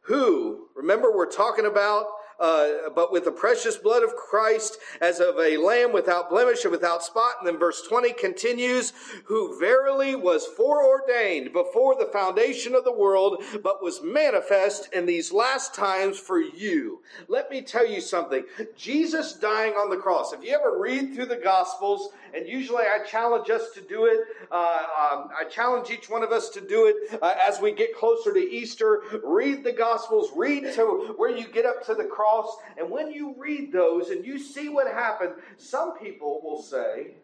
Who, 0.07 0.67
remember, 0.75 1.17
we're 1.17 1.31
talking 1.31 1.67
about 1.67 2.07
uh, 2.43 2.91
but 2.95 3.13
with 3.13 3.25
the 3.25 3.31
precious 3.31 3.77
blood 3.77 4.03
of 4.03 4.17
Christ 4.17 4.79
as 5.01 5.21
of 5.21 5.39
a 5.39 5.57
lamb 5.57 5.93
without 5.93 6.29
blemish 6.29 6.65
and 6.65 6.73
without 6.73 7.05
spot. 7.05 7.37
And 7.39 7.47
then 7.47 7.57
verse 7.57 7.83
20 7.89 8.13
continues, 8.15 8.93
who 9.27 9.59
verily 9.61 10.17
was 10.17 10.45
foreordained 10.45 11.53
before 11.53 11.95
the 11.95 12.11
foundation 12.13 12.75
of 12.75 12.83
the 12.83 12.93
world, 12.93 13.45
but 13.63 13.83
was 13.83 14.03
manifest 14.03 14.93
in 14.93 15.07
these 15.07 15.33
last 15.33 15.73
times 15.73 16.19
for 16.19 16.41
you. 16.41 17.01
Let 17.29 17.49
me 17.49 17.63
tell 17.63 17.87
you 17.87 18.01
something. 18.01 18.45
Jesus 18.77 19.35
dying 19.35 19.75
on 19.75 19.89
the 19.89 19.97
cross. 19.97 20.33
If 20.33 20.43
you 20.43 20.53
ever 20.53 20.81
read 20.81 21.15
through 21.15 21.27
the 21.27 21.37
Gospels, 21.37 22.11
and 22.35 22.49
usually 22.49 22.85
I 22.85 23.05
challenge 23.05 23.51
us 23.51 23.71
to 23.75 23.81
do 23.81 24.07
it. 24.07 24.21
Uh, 24.51 24.55
um, 24.55 25.29
I 25.39 25.45
challenge 25.51 25.91
each 25.91 26.09
one 26.09 26.23
of 26.23 26.33
us 26.33 26.49
to 26.51 26.61
do 26.61 26.87
it 26.87 27.19
uh, 27.21 27.35
as 27.47 27.61
we 27.61 27.73
get 27.73 27.97
closer 27.97 28.33
to 28.33 28.41
Easter. 28.41 29.03
Read 29.25 29.65
the 29.65 29.73
Gospels, 29.73 30.31
read 30.35 30.73
to 30.75 31.15
where 31.17 31.37
you 31.37 31.47
get 31.47 31.67
up 31.67 31.85
to 31.87 31.95
the 31.95 32.05
cross, 32.05 32.57
and 32.79 32.91
when 32.91 33.11
you 33.11 33.35
read 33.39 33.73
those 33.73 34.11
and 34.11 34.25
you 34.25 34.39
see 34.39 34.69
what 34.69 34.87
happened, 34.87 35.35
some 35.57 35.99
people 35.99 36.41
will 36.43 36.63
say 36.63 37.15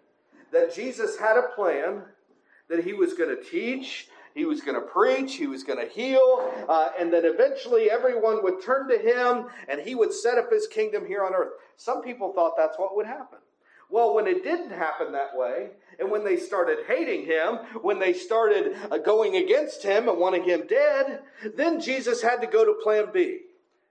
that 0.52 0.74
Jesus 0.74 1.18
had 1.18 1.36
a 1.36 1.54
plan 1.54 2.02
that 2.68 2.84
he 2.84 2.92
was 2.92 3.14
going 3.14 3.34
to 3.34 3.42
teach. 3.42 4.08
He 4.34 4.44
was 4.44 4.60
going 4.60 4.76
to 4.76 4.86
preach, 4.86 5.34
he 5.34 5.48
was 5.48 5.64
going 5.64 5.84
to 5.84 5.92
heal, 5.92 6.52
uh, 6.68 6.90
and 6.96 7.12
then 7.12 7.24
eventually 7.24 7.90
everyone 7.90 8.40
would 8.44 8.62
turn 8.62 8.88
to 8.88 8.96
him 8.96 9.46
and 9.68 9.80
he 9.80 9.96
would 9.96 10.12
set 10.12 10.38
up 10.38 10.52
his 10.52 10.68
kingdom 10.68 11.04
here 11.06 11.24
on 11.24 11.34
earth. 11.34 11.54
Some 11.76 12.02
people 12.02 12.32
thought 12.32 12.52
that's 12.56 12.78
what 12.78 12.94
would 12.94 13.06
happen. 13.06 13.38
Well, 13.90 14.14
when 14.14 14.26
it 14.26 14.44
didn't 14.44 14.70
happen 14.70 15.12
that 15.12 15.36
way, 15.36 15.70
and 15.98 16.10
when 16.10 16.24
they 16.24 16.36
started 16.36 16.86
hating 16.86 17.24
him, 17.24 17.56
when 17.80 17.98
they 17.98 18.12
started 18.12 18.76
uh, 18.90 18.98
going 18.98 19.36
against 19.36 19.82
him 19.82 20.08
and 20.08 20.18
wanting 20.18 20.44
him 20.44 20.66
dead, 20.68 21.22
then 21.56 21.80
Jesus 21.80 22.22
had 22.22 22.40
to 22.42 22.46
go 22.46 22.64
to 22.64 22.80
plan 22.82 23.06
B. 23.12 23.40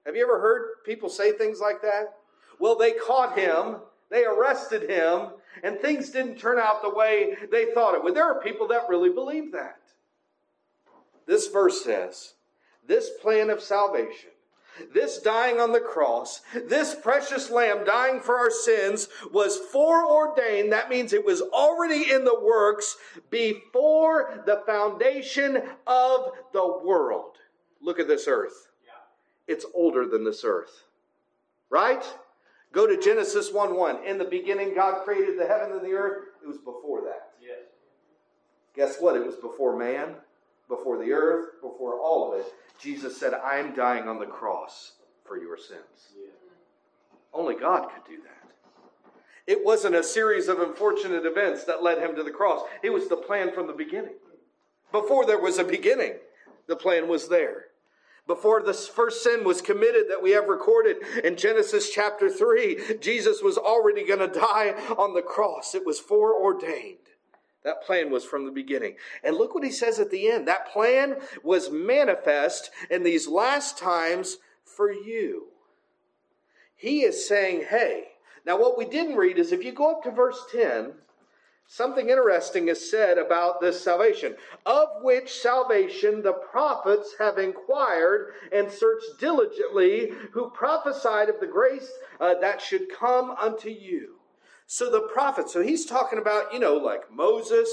Have 0.05 0.15
you 0.15 0.23
ever 0.23 0.39
heard 0.39 0.83
people 0.85 1.09
say 1.09 1.31
things 1.31 1.59
like 1.59 1.81
that? 1.81 2.15
Well, 2.59 2.77
they 2.77 2.91
caught 2.91 3.37
him, 3.37 3.77
they 4.09 4.23
arrested 4.23 4.89
him, 4.89 5.29
and 5.63 5.79
things 5.79 6.11
didn't 6.11 6.37
turn 6.37 6.59
out 6.59 6.81
the 6.81 6.93
way 6.93 7.35
they 7.51 7.73
thought 7.73 7.95
it 7.95 8.03
would. 8.03 8.15
There 8.15 8.23
are 8.23 8.41
people 8.41 8.67
that 8.69 8.89
really 8.89 9.09
believe 9.09 9.51
that. 9.51 9.79
This 11.25 11.47
verse 11.47 11.83
says, 11.83 12.35
this 12.87 13.09
plan 13.21 13.49
of 13.49 13.61
salvation 13.61 14.29
this 14.93 15.19
dying 15.19 15.59
on 15.59 15.71
the 15.71 15.79
cross, 15.79 16.41
this 16.67 16.95
precious 16.95 17.49
lamb 17.49 17.85
dying 17.85 18.19
for 18.19 18.37
our 18.37 18.51
sins 18.51 19.09
was 19.31 19.57
foreordained. 19.57 20.71
That 20.71 20.89
means 20.89 21.13
it 21.13 21.25
was 21.25 21.41
already 21.41 22.11
in 22.11 22.25
the 22.25 22.39
works 22.39 22.97
before 23.29 24.43
the 24.45 24.61
foundation 24.65 25.61
of 25.85 26.31
the 26.53 26.79
world. 26.83 27.37
Look 27.81 27.99
at 27.99 28.07
this 28.07 28.27
earth. 28.27 28.67
It's 29.47 29.65
older 29.73 30.05
than 30.05 30.23
this 30.23 30.43
earth. 30.43 30.83
Right? 31.69 32.03
Go 32.73 32.85
to 32.85 33.01
Genesis 33.01 33.51
1 33.51 33.75
1. 33.75 34.03
In 34.05 34.17
the 34.17 34.25
beginning, 34.25 34.75
God 34.75 35.03
created 35.03 35.39
the 35.39 35.47
heaven 35.47 35.71
and 35.71 35.81
the 35.81 35.93
earth. 35.93 36.25
It 36.43 36.47
was 36.47 36.57
before 36.57 37.01
that. 37.01 37.31
Yes. 37.41 37.59
Guess 38.75 38.97
what? 38.99 39.15
It 39.15 39.25
was 39.25 39.35
before 39.35 39.77
man, 39.77 40.15
before 40.67 40.97
the 40.97 41.11
earth, 41.11 41.61
before 41.61 41.99
all 41.99 42.33
of 42.33 42.39
it. 42.39 42.45
Jesus 42.79 43.17
said, 43.17 43.33
I 43.33 43.57
am 43.57 43.73
dying 43.73 44.07
on 44.07 44.19
the 44.19 44.25
cross 44.25 44.93
for 45.25 45.37
your 45.37 45.57
sins. 45.57 46.13
Yeah. 46.15 46.31
Only 47.33 47.55
God 47.55 47.89
could 47.89 48.05
do 48.09 48.21
that. 48.23 48.37
It 49.45 49.63
wasn't 49.63 49.95
a 49.95 50.03
series 50.03 50.49
of 50.49 50.59
unfortunate 50.59 51.25
events 51.25 51.63
that 51.63 51.81
led 51.81 51.99
him 51.99 52.15
to 52.15 52.23
the 52.23 52.31
cross, 52.31 52.63
it 52.83 52.91
was 52.91 53.07
the 53.07 53.15
plan 53.15 53.53
from 53.53 53.67
the 53.67 53.73
beginning. 53.73 54.15
Before 54.91 55.25
there 55.25 55.39
was 55.39 55.57
a 55.57 55.63
beginning, 55.63 56.15
the 56.67 56.75
plan 56.75 57.07
was 57.07 57.29
there. 57.29 57.65
Before 58.25 58.61
the 58.61 58.73
first 58.73 59.23
sin 59.23 59.45
was 59.45 59.61
committed 59.61 60.09
that 60.09 60.21
we 60.21 60.31
have 60.31 60.47
recorded 60.47 60.97
in 61.23 61.37
Genesis 61.37 61.89
chapter 61.89 62.29
3, 62.29 62.97
Jesus 62.99 63.41
was 63.41 63.57
already 63.57 64.05
going 64.05 64.19
to 64.19 64.27
die 64.27 64.71
on 64.97 65.13
the 65.13 65.21
cross. 65.21 65.73
It 65.73 65.85
was 65.85 65.99
foreordained. 65.99 66.97
That 67.67 67.83
plan 67.83 68.11
was 68.11 68.23
from 68.23 68.45
the 68.45 68.51
beginning. 68.51 68.95
And 69.25 69.35
look 69.35 69.53
what 69.53 69.65
he 69.65 69.71
says 69.71 69.99
at 69.99 70.09
the 70.09 70.31
end. 70.31 70.47
That 70.47 70.71
plan 70.71 71.17
was 71.43 71.69
manifest 71.69 72.71
in 72.89 73.03
these 73.03 73.27
last 73.27 73.77
times 73.77 74.37
for 74.63 74.89
you. 74.89 75.47
He 76.77 77.01
is 77.01 77.27
saying, 77.27 77.65
hey, 77.69 78.11
now 78.45 78.57
what 78.57 78.77
we 78.77 78.85
didn't 78.85 79.17
read 79.17 79.37
is 79.37 79.51
if 79.51 79.65
you 79.65 79.73
go 79.73 79.91
up 79.91 80.03
to 80.03 80.11
verse 80.11 80.39
10, 80.49 80.93
something 81.67 82.09
interesting 82.09 82.69
is 82.69 82.89
said 82.89 83.17
about 83.17 83.59
this 83.59 83.83
salvation, 83.83 84.37
of 84.65 84.87
which 85.01 85.29
salvation 85.29 86.21
the 86.21 86.31
prophets 86.31 87.15
have 87.19 87.37
inquired 87.37 88.31
and 88.53 88.71
searched 88.71 89.19
diligently, 89.19 90.13
who 90.31 90.51
prophesied 90.51 91.27
of 91.27 91.41
the 91.41 91.47
grace 91.47 91.91
uh, 92.21 92.35
that 92.35 92.61
should 92.61 92.87
come 92.97 93.31
unto 93.31 93.69
you. 93.69 94.16
So 94.67 94.91
the 94.91 95.01
prophets, 95.01 95.53
so 95.53 95.61
he's 95.61 95.85
talking 95.85 96.19
about, 96.19 96.53
you 96.53 96.59
know, 96.59 96.75
like 96.75 97.09
Moses, 97.09 97.69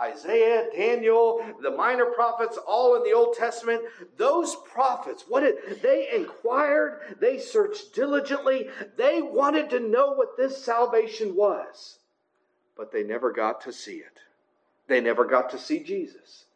Isaiah, 0.00 0.66
Daniel, 0.74 1.40
the 1.62 1.70
minor 1.70 2.06
prophets, 2.06 2.58
all 2.66 2.96
in 2.96 3.04
the 3.04 3.12
Old 3.12 3.36
Testament. 3.36 3.82
Those 4.16 4.56
prophets, 4.56 5.24
what 5.28 5.40
did 5.40 5.80
they 5.82 6.08
inquired? 6.12 7.16
They 7.20 7.38
searched 7.38 7.94
diligently. 7.94 8.68
They 8.96 9.22
wanted 9.22 9.70
to 9.70 9.80
know 9.80 10.14
what 10.14 10.36
this 10.36 10.62
salvation 10.62 11.36
was, 11.36 11.98
but 12.76 12.90
they 12.90 13.04
never 13.04 13.32
got 13.32 13.60
to 13.62 13.72
see 13.72 13.96
it. 13.96 14.18
They 14.88 15.00
never 15.00 15.24
got 15.24 15.48
to 15.50 15.58
see 15.58 15.80
Jesus. 15.80 16.46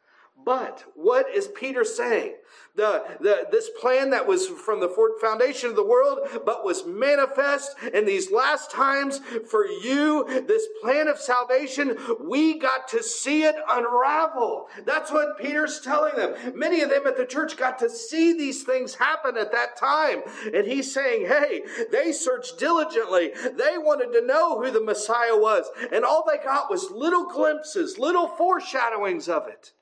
But 0.44 0.85
what 0.94 1.29
is 1.35 1.49
Peter 1.49 1.85
saying? 1.85 2.35
The, 2.77 3.05
the, 3.20 3.49
this 3.51 3.70
plan 3.81 4.11
that 4.11 4.29
was 4.29 4.46
from 4.46 4.81
the 4.81 5.14
foundation 5.20 5.70
of 5.70 5.77
the 5.77 5.87
world, 5.87 6.20
but 6.44 6.64
was 6.64 6.87
manifest 6.87 7.75
in 7.94 8.05
these 8.05 8.31
last 8.31 8.70
times 8.70 9.20
for 9.51 9.66
you, 9.66 10.44
this 10.46 10.66
plan 10.83 11.09
of 11.09 11.18
salvation, 11.18 11.96
we 12.20 12.59
got 12.59 12.87
to 12.88 13.03
see 13.03 13.44
it 13.44 13.57
unravel. 13.68 14.68
That's 14.85 15.11
what 15.11 15.38
Peter's 15.38 15.81
telling 15.81 16.16
them. 16.16 16.35
Many 16.55 16.83
of 16.83 16.90
them 16.90 17.07
at 17.07 17.16
the 17.16 17.25
church 17.25 17.57
got 17.57 17.79
to 17.79 17.88
see 17.88 18.35
these 18.35 18.62
things 18.62 18.94
happen 18.94 19.38
at 19.38 19.53
that 19.53 19.77
time. 19.77 20.22
And 20.55 20.66
he's 20.66 20.92
saying, 20.92 21.27
hey, 21.27 21.62
they 21.90 22.12
searched 22.12 22.59
diligently. 22.59 23.33
They 23.57 23.79
wanted 23.79 24.12
to 24.12 24.27
know 24.27 24.62
who 24.62 24.70
the 24.70 24.85
Messiah 24.85 25.37
was. 25.37 25.64
And 25.90 26.05
all 26.05 26.25
they 26.25 26.42
got 26.44 26.70
was 26.70 26.90
little 26.90 27.27
glimpses, 27.27 27.99
little 27.99 28.29
foreshadowings 28.29 29.29
of 29.29 29.49
it. 29.49 29.72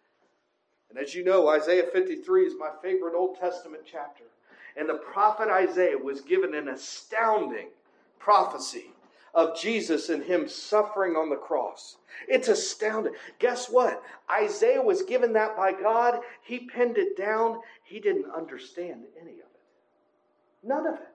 And 0.94 1.04
as 1.04 1.14
you 1.14 1.24
know, 1.24 1.48
Isaiah 1.48 1.86
53 1.92 2.44
is 2.44 2.54
my 2.58 2.70
favorite 2.80 3.16
Old 3.16 3.38
Testament 3.40 3.82
chapter. 3.90 4.24
And 4.76 4.88
the 4.88 4.94
prophet 4.94 5.48
Isaiah 5.48 5.98
was 5.98 6.20
given 6.20 6.54
an 6.54 6.68
astounding 6.68 7.68
prophecy 8.20 8.92
of 9.34 9.58
Jesus 9.58 10.08
and 10.08 10.22
him 10.22 10.48
suffering 10.48 11.16
on 11.16 11.30
the 11.30 11.36
cross. 11.36 11.96
It's 12.28 12.46
astounding. 12.46 13.14
Guess 13.40 13.70
what? 13.70 14.02
Isaiah 14.30 14.82
was 14.82 15.02
given 15.02 15.32
that 15.32 15.56
by 15.56 15.72
God. 15.72 16.20
He 16.42 16.66
penned 16.66 16.96
it 16.96 17.16
down. 17.16 17.60
He 17.82 17.98
didn't 17.98 18.30
understand 18.30 19.02
any 19.20 19.32
of 19.32 19.38
it. 19.38 19.60
None 20.62 20.86
of 20.86 20.94
it. 20.94 21.08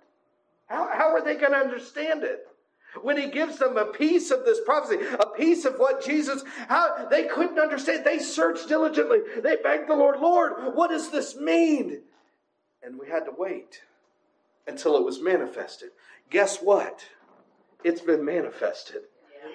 How, 0.68 0.90
how 0.92 1.08
are 1.16 1.24
they 1.24 1.36
going 1.36 1.54
to 1.54 1.58
understand 1.58 2.24
it? 2.24 2.49
When 3.02 3.18
he 3.18 3.30
gives 3.30 3.58
them 3.58 3.78
a 3.78 3.86
piece 3.86 4.32
of 4.32 4.46
this 4.46 4.60
prophecy, 4.66 4.98
a 5.20 5.28
piece 5.28 5.66
of 5.66 5.76
what 5.78 6.04
Jesus, 6.04 6.44
how 6.68 7.08
they 7.10 7.26
couldn't 7.26 7.60
understand. 7.60 8.04
They 8.04 8.20
searched 8.20 8.68
diligently. 8.68 9.20
They 9.42 9.58
begged 9.58 9.90
the 9.90 9.96
Lord, 9.96 10.20
Lord, 10.20 10.54
what 10.76 10.90
does 10.90 11.12
this 11.12 11.36
mean? 11.36 12.02
And 12.82 13.00
we 13.00 13.08
had 13.08 13.26
to 13.26 13.32
wait 13.38 13.82
until 14.68 14.98
it 14.98 15.04
was 15.04 15.22
manifested. 15.22 15.90
Guess 16.30 16.60
what? 16.60 17.06
It's 17.84 18.02
been 18.02 18.26
manifested. 18.26 19.04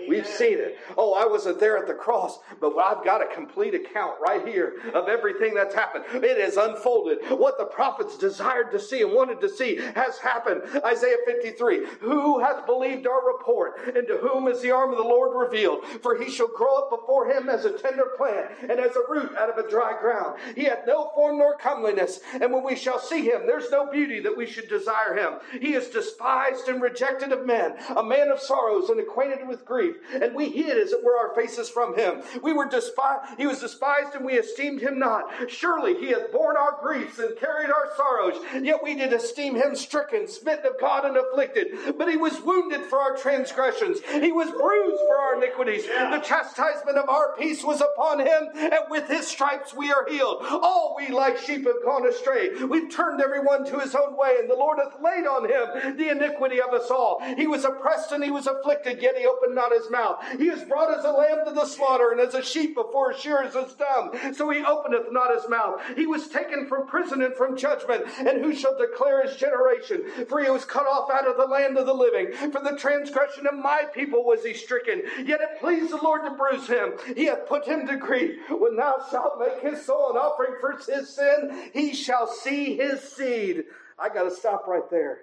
We've 0.08 0.26
seen 0.26 0.58
it. 0.58 0.78
Oh, 0.96 1.14
I 1.14 1.26
wasn't 1.26 1.60
there 1.60 1.78
at 1.78 1.86
the 1.86 1.94
cross, 1.94 2.38
but 2.60 2.76
I've 2.76 3.04
got 3.04 3.22
a 3.22 3.34
complete 3.34 3.74
account 3.74 4.16
right 4.20 4.46
here 4.46 4.74
of 4.92 5.08
everything 5.08 5.54
that's 5.54 5.74
happened. 5.74 6.04
It 6.12 6.38
has 6.38 6.56
unfolded. 6.56 7.18
What 7.30 7.58
the 7.58 7.64
prophets 7.64 8.18
desired 8.18 8.70
to 8.72 8.78
see 8.78 9.02
and 9.02 9.12
wanted 9.12 9.40
to 9.40 9.48
see 9.48 9.76
has 9.76 10.18
happened. 10.18 10.62
Isaiah 10.84 11.16
53 11.26 11.86
Who 12.00 12.40
hath 12.40 12.66
believed 12.66 13.06
our 13.06 13.26
report, 13.26 13.96
and 13.96 14.06
to 14.08 14.18
whom 14.18 14.48
is 14.48 14.60
the 14.60 14.70
arm 14.70 14.90
of 14.90 14.98
the 14.98 15.04
Lord 15.04 15.34
revealed? 15.34 15.84
For 16.02 16.16
he 16.16 16.30
shall 16.30 16.48
grow 16.48 16.76
up 16.76 16.90
before 16.90 17.30
him 17.30 17.48
as 17.48 17.64
a 17.64 17.76
tender 17.76 18.06
plant, 18.16 18.50
and 18.62 18.72
as 18.72 18.96
a 18.96 19.10
root 19.10 19.34
out 19.36 19.50
of 19.50 19.64
a 19.64 19.68
dry 19.68 19.98
ground. 20.00 20.38
He 20.54 20.64
hath 20.64 20.86
no 20.86 21.10
form 21.14 21.38
nor 21.38 21.56
comeliness, 21.56 22.20
and 22.32 22.52
when 22.52 22.64
we 22.64 22.76
shall 22.76 22.98
see 22.98 23.22
him, 23.22 23.46
there's 23.46 23.70
no 23.70 23.90
beauty 23.90 24.20
that 24.20 24.36
we 24.36 24.46
should 24.46 24.68
desire 24.68 25.14
him. 25.16 25.34
He 25.60 25.74
is 25.74 25.88
despised 25.88 26.68
and 26.68 26.82
rejected 26.82 27.32
of 27.32 27.46
men, 27.46 27.74
a 27.96 28.02
man 28.02 28.28
of 28.28 28.40
sorrows 28.40 28.90
and 28.90 29.00
acquainted 29.00 29.46
with 29.46 29.64
grief 29.64 29.83
grief, 29.84 30.22
and 30.22 30.34
we 30.34 30.50
hid, 30.50 30.78
as 30.78 30.92
it 30.92 31.04
were, 31.04 31.16
our 31.16 31.34
faces 31.34 31.68
from 31.68 31.96
him. 31.96 32.22
We 32.42 32.52
were 32.52 32.66
despised, 32.66 33.38
he 33.38 33.46
was 33.46 33.60
despised, 33.60 34.14
and 34.14 34.24
we 34.24 34.34
esteemed 34.34 34.80
him 34.80 34.98
not. 34.98 35.24
Surely 35.48 35.94
he 35.94 36.08
hath 36.08 36.32
borne 36.32 36.56
our 36.56 36.78
griefs 36.82 37.18
and 37.18 37.36
carried 37.38 37.70
our 37.70 37.90
sorrows, 37.96 38.40
yet 38.62 38.82
we 38.82 38.94
did 38.94 39.12
esteem 39.12 39.54
him 39.54 39.74
stricken, 39.74 40.28
smitten 40.28 40.66
of 40.66 40.80
God, 40.80 41.04
and 41.04 41.16
afflicted. 41.16 41.96
But 41.98 42.10
he 42.10 42.16
was 42.16 42.40
wounded 42.40 42.82
for 42.82 42.98
our 42.98 43.16
transgressions, 43.16 44.00
he 44.02 44.32
was 44.32 44.50
bruised 44.50 45.02
for 45.06 45.16
our 45.16 45.36
iniquities. 45.36 45.86
The 45.86 46.22
chastisement 46.24 46.98
of 46.98 47.08
our 47.08 47.34
peace 47.36 47.64
was 47.64 47.80
upon 47.80 48.20
him, 48.20 48.48
and 48.54 48.84
with 48.88 49.08
his 49.08 49.26
stripes 49.26 49.74
we 49.74 49.92
are 49.92 50.06
healed. 50.08 50.44
All 50.50 50.94
we 50.96 51.08
like 51.08 51.38
sheep 51.38 51.66
have 51.66 51.84
gone 51.84 52.08
astray. 52.08 52.50
We've 52.64 52.90
turned 52.90 53.20
everyone 53.20 53.64
to 53.66 53.78
his 53.80 53.94
own 53.94 54.16
way, 54.16 54.36
and 54.38 54.48
the 54.48 54.54
Lord 54.54 54.78
hath 54.78 55.00
laid 55.02 55.26
on 55.26 55.48
him 55.48 55.96
the 55.96 56.10
iniquity 56.10 56.60
of 56.60 56.72
us 56.72 56.90
all. 56.90 57.20
He 57.36 57.46
was 57.46 57.64
oppressed 57.64 58.12
and 58.12 58.22
he 58.22 58.30
was 58.30 58.46
afflicted, 58.46 59.02
yet 59.02 59.16
he 59.16 59.26
opened 59.26 59.54
not 59.54 59.72
his 59.74 59.90
mouth. 59.90 60.22
He 60.38 60.48
is 60.48 60.62
brought 60.64 60.96
as 60.96 61.04
a 61.04 61.10
lamb 61.10 61.44
to 61.46 61.52
the 61.52 61.66
slaughter, 61.66 62.12
and 62.12 62.20
as 62.20 62.34
a 62.34 62.42
sheep 62.42 62.74
before 62.74 63.12
his 63.12 63.20
shearers 63.20 63.54
is 63.54 63.74
dumb. 63.74 64.12
So 64.34 64.48
he 64.50 64.64
openeth 64.64 65.12
not 65.12 65.34
his 65.34 65.48
mouth. 65.48 65.80
He 65.96 66.06
was 66.06 66.28
taken 66.28 66.66
from 66.66 66.86
prison 66.86 67.22
and 67.22 67.34
from 67.34 67.56
judgment. 67.56 68.04
And 68.18 68.44
who 68.44 68.54
shall 68.54 68.78
declare 68.78 69.26
his 69.26 69.36
generation? 69.36 70.04
For 70.28 70.42
he 70.42 70.50
was 70.50 70.64
cut 70.64 70.86
off 70.86 71.10
out 71.10 71.26
of 71.26 71.36
the 71.36 71.46
land 71.46 71.76
of 71.76 71.86
the 71.86 71.94
living. 71.94 72.32
For 72.52 72.60
the 72.60 72.76
transgression 72.76 73.46
of 73.46 73.54
my 73.54 73.84
people 73.94 74.24
was 74.24 74.44
he 74.44 74.54
stricken. 74.54 75.02
Yet 75.24 75.40
it 75.40 75.60
pleased 75.60 75.90
the 75.90 75.96
Lord 75.96 76.22
to 76.24 76.30
bruise 76.30 76.66
him. 76.66 76.94
He 77.16 77.26
hath 77.26 77.46
put 77.46 77.66
him 77.66 77.86
to 77.86 77.96
grief. 77.96 78.38
When 78.48 78.76
thou 78.76 79.04
shalt 79.10 79.38
make 79.38 79.60
his 79.60 79.84
soul 79.84 80.10
an 80.10 80.16
offering 80.16 80.54
for 80.60 80.72
his 80.72 81.08
sin, 81.08 81.70
he 81.72 81.94
shall 81.94 82.26
see 82.26 82.76
his 82.76 83.00
seed. 83.00 83.64
I 83.98 84.08
got 84.08 84.24
to 84.24 84.30
stop 84.30 84.66
right 84.66 84.88
there. 84.90 85.22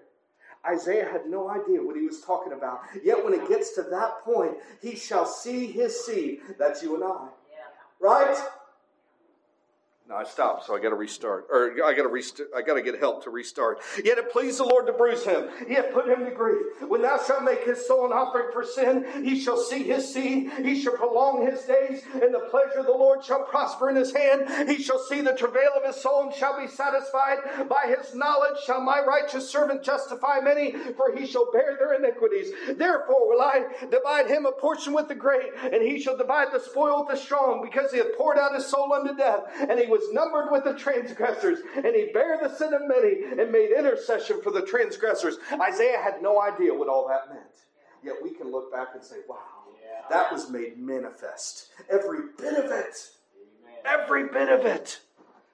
Isaiah 0.65 1.08
had 1.12 1.28
no 1.28 1.50
idea 1.50 1.82
what 1.82 1.95
he 1.95 2.06
was 2.06 2.21
talking 2.21 2.54
about. 2.54 2.82
Yet 3.04 3.24
when 3.24 3.34
it 3.34 3.47
gets 3.47 3.74
to 3.76 3.84
that 3.84 4.24
point, 4.24 4.54
he 4.82 4.95
shall 4.95 5.26
see 5.26 5.67
his 5.67 6.06
seed. 6.06 6.41
That's 6.60 6.84
you 6.84 6.95
and 6.95 7.04
I. 7.04 7.28
Right? 8.00 8.38
No, 10.12 10.17
I 10.17 10.26
stopped, 10.26 10.65
so 10.65 10.76
I 10.76 10.80
got 10.80 10.89
to 10.89 10.95
restart, 10.95 11.47
or 11.50 11.71
I 11.86 11.93
got 11.93 12.04
to 12.04 12.10
rest- 12.10 12.41
I 12.54 12.62
got 12.62 12.74
to 12.74 12.82
get 12.82 13.00
help 13.00 13.24
to 13.24 13.30
restart. 13.30 13.80
Yet 14.04 14.17
it 14.17 14.30
pleased 14.30 14.60
the 14.60 14.65
Lord 14.65 14.86
to 14.88 14.91
bruise 14.91 15.24
him. 15.24 15.47
Yet 15.69 15.93
put 15.93 16.06
him 16.06 16.26
to 16.26 16.32
grief. 16.32 16.65
When 16.86 17.02
thou 17.02 17.17
shalt 17.26 17.43
make 17.43 17.63
his 17.63 17.88
soul 17.88 18.08
an 18.08 18.12
offering 18.12 18.52
for 18.52 18.65
sin, 18.65 19.06
he 19.24 19.39
shall 19.39 19.56
see 19.56 19.84
his 19.84 20.13
seed. 20.13 20.52
He 20.63 20.82
shall 20.82 20.97
prolong 20.97 21.50
his 21.50 21.62
days, 21.62 22.04
and 22.13 22.34
the 22.34 22.45
pleasure 22.52 22.80
of 22.80 22.88
the 22.88 22.91
Lord 22.91 23.24
shall 23.24 23.43
prosper 23.43 23.89
in 23.89 23.95
his 23.95 24.13
hand. 24.13 24.69
He 24.69 24.84
shall 24.84 25.00
see 25.00 25.21
the 25.21 25.32
travail 25.32 25.71
of 25.78 25.86
his 25.86 26.02
soul 26.02 26.24
and 26.24 26.34
shall 26.34 26.60
be 26.60 26.67
satisfied. 26.67 27.69
By 27.69 27.95
his 27.97 28.13
knowledge 28.13 28.60
shall 28.65 28.82
my 28.82 29.00
righteous 29.00 29.50
servant 29.50 29.82
justify 29.82 30.41
many, 30.41 30.74
for 30.97 31.15
he 31.15 31.26
shall 31.26 31.50
bear 31.54 31.78
their 31.80 31.93
iniquities. 31.93 32.52
Therefore 32.76 33.30
will 33.30 33.41
I 33.41 33.63
divide 33.89 34.28
him 34.28 34.45
a 34.45 34.52
portion 34.52 34.91
with 34.91 35.08
the 35.08 35.15
great, 35.15 35.54
and 35.56 35.82
he 35.82 36.02
shall 36.02 36.17
divide 36.17 36.52
the 36.52 36.60
spoil 36.60 37.00
with 37.00 37.15
the 37.15 37.24
strong, 37.24 37.62
because 37.62 37.93
he 37.93 38.00
hath 38.00 38.17
poured 38.17 38.38
out 38.38 38.54
his 38.54 38.65
soul 38.65 38.91
unto 38.91 39.15
death, 39.15 39.43
and 39.58 39.80
he 39.80 39.88
was 39.88 40.01
was 40.02 40.14
numbered 40.14 40.52
with 40.52 40.64
the 40.64 40.74
transgressors, 40.74 41.60
and 41.76 41.96
he 41.96 42.10
bare 42.14 42.40
the 42.42 42.54
sin 42.56 42.74
of 42.74 42.82
many 42.88 43.24
and 43.40 43.52
made 43.52 43.72
intercession 43.72 44.42
for 44.42 44.52
the 44.52 44.66
transgressors. 44.66 45.38
Isaiah 45.60 46.02
had 46.02 46.22
no 46.22 46.42
idea 46.42 46.74
what 46.74 46.90
all 46.90 47.08
that 47.08 47.30
meant. 47.30 47.46
Yet 48.04 48.16
we 48.22 48.32
can 48.32 48.52
look 48.52 48.72
back 48.72 48.90
and 48.96 49.04
say, 49.04 49.18
wow, 49.30 49.38
that 50.10 50.32
was 50.32 50.50
made 50.50 50.78
manifest. 50.78 51.68
Every 51.90 52.20
bit 52.38 52.54
of 52.54 52.72
it. 52.72 53.10
Every 53.86 54.28
bit 54.28 54.50
of 54.50 54.66
it. 54.66 55.00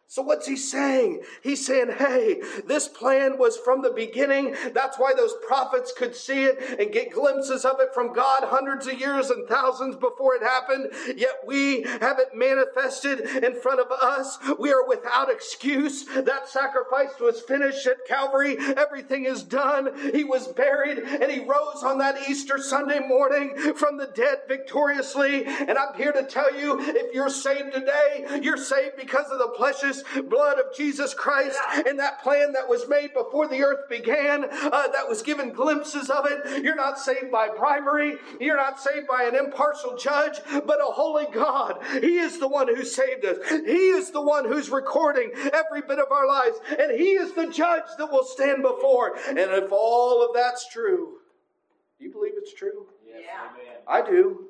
So, 0.09 0.21
what's 0.21 0.47
he 0.47 0.55
saying? 0.55 1.23
He's 1.43 1.65
saying, 1.65 1.91
hey, 1.97 2.41
this 2.65 2.87
plan 2.87 3.37
was 3.37 3.57
from 3.57 3.81
the 3.81 3.89
beginning. 3.89 4.55
That's 4.73 4.97
why 4.97 5.13
those 5.13 5.33
prophets 5.45 5.91
could 5.95 6.15
see 6.15 6.45
it 6.45 6.79
and 6.79 6.93
get 6.93 7.11
glimpses 7.11 7.65
of 7.65 7.81
it 7.81 7.93
from 7.93 8.13
God 8.13 8.43
hundreds 8.45 8.87
of 8.87 8.97
years 8.97 9.29
and 9.29 9.45
thousands 9.49 9.97
before 9.97 10.35
it 10.35 10.43
happened. 10.43 10.93
Yet 11.17 11.41
we 11.45 11.83
have 11.83 12.19
it 12.19 12.29
manifested 12.33 13.19
in 13.43 13.59
front 13.59 13.81
of 13.81 13.91
us. 13.91 14.37
We 14.57 14.71
are 14.71 14.87
without 14.87 15.29
excuse. 15.29 16.05
That 16.05 16.47
sacrifice 16.47 17.19
was 17.19 17.41
finished 17.41 17.85
at 17.85 18.07
Calvary. 18.07 18.55
Everything 18.77 19.25
is 19.25 19.43
done. 19.43 19.89
He 20.13 20.23
was 20.23 20.47
buried 20.47 20.99
and 20.99 21.29
he 21.29 21.39
rose 21.39 21.83
on 21.83 21.97
that 21.97 22.29
Easter 22.29 22.59
Sunday 22.59 22.99
morning 23.05 23.57
from 23.75 23.97
the 23.97 24.07
dead 24.15 24.37
victoriously. 24.47 25.45
And 25.45 25.77
I'm 25.77 25.95
here 25.97 26.13
to 26.13 26.23
tell 26.23 26.57
you 26.57 26.79
if 26.79 27.13
you're 27.13 27.29
saved 27.29 27.73
today, 27.73 28.39
you're 28.41 28.55
saved 28.55 28.95
because 28.95 29.29
of 29.31 29.39
the 29.39 29.49
precious 29.49 29.96
precious 30.03 30.27
blood 30.27 30.59
of 30.59 30.75
Jesus 30.75 31.13
Christ 31.13 31.57
and 31.85 31.99
that 31.99 32.21
plan 32.21 32.53
that 32.53 32.67
was 32.67 32.87
made 32.87 33.13
before 33.13 33.47
the 33.47 33.63
earth 33.63 33.89
began, 33.89 34.45
uh, 34.45 34.87
that 34.87 35.07
was 35.07 35.21
given 35.21 35.51
glimpses 35.51 36.09
of 36.09 36.25
it. 36.25 36.63
You're 36.63 36.75
not 36.75 36.99
saved 36.99 37.31
by 37.31 37.49
bribery. 37.49 38.15
You're 38.39 38.57
not 38.57 38.79
saved 38.79 39.07
by 39.07 39.23
an 39.23 39.35
impartial 39.35 39.97
judge, 39.97 40.39
but 40.65 40.79
a 40.81 40.91
holy 40.91 41.27
God. 41.31 41.79
He 42.01 42.17
is 42.17 42.39
the 42.39 42.47
one 42.47 42.73
who 42.73 42.83
saved 42.83 43.25
us. 43.25 43.37
He 43.49 43.89
is 43.89 44.11
the 44.11 44.21
one 44.21 44.45
who's 44.45 44.69
recording 44.69 45.31
every 45.53 45.81
bit 45.81 45.99
of 45.99 46.11
our 46.11 46.27
lives. 46.27 46.57
And 46.79 46.99
He 46.99 47.11
is 47.11 47.33
the 47.33 47.47
judge 47.47 47.83
that 47.97 48.11
will 48.11 48.25
stand 48.25 48.61
before. 48.61 49.17
And 49.27 49.39
if 49.39 49.71
all 49.71 50.25
of 50.25 50.33
that's 50.33 50.67
true, 50.69 51.17
do 51.97 52.05
you 52.05 52.11
believe 52.11 52.33
it's 52.35 52.53
true? 52.53 52.87
Yes, 53.05 53.23
yeah. 53.25 53.73
I 53.87 54.01
do. 54.01 54.47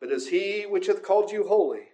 But 0.00 0.10
is 0.10 0.28
He 0.28 0.66
which 0.68 0.86
hath 0.86 1.02
called 1.02 1.30
you 1.30 1.46
holy? 1.46 1.87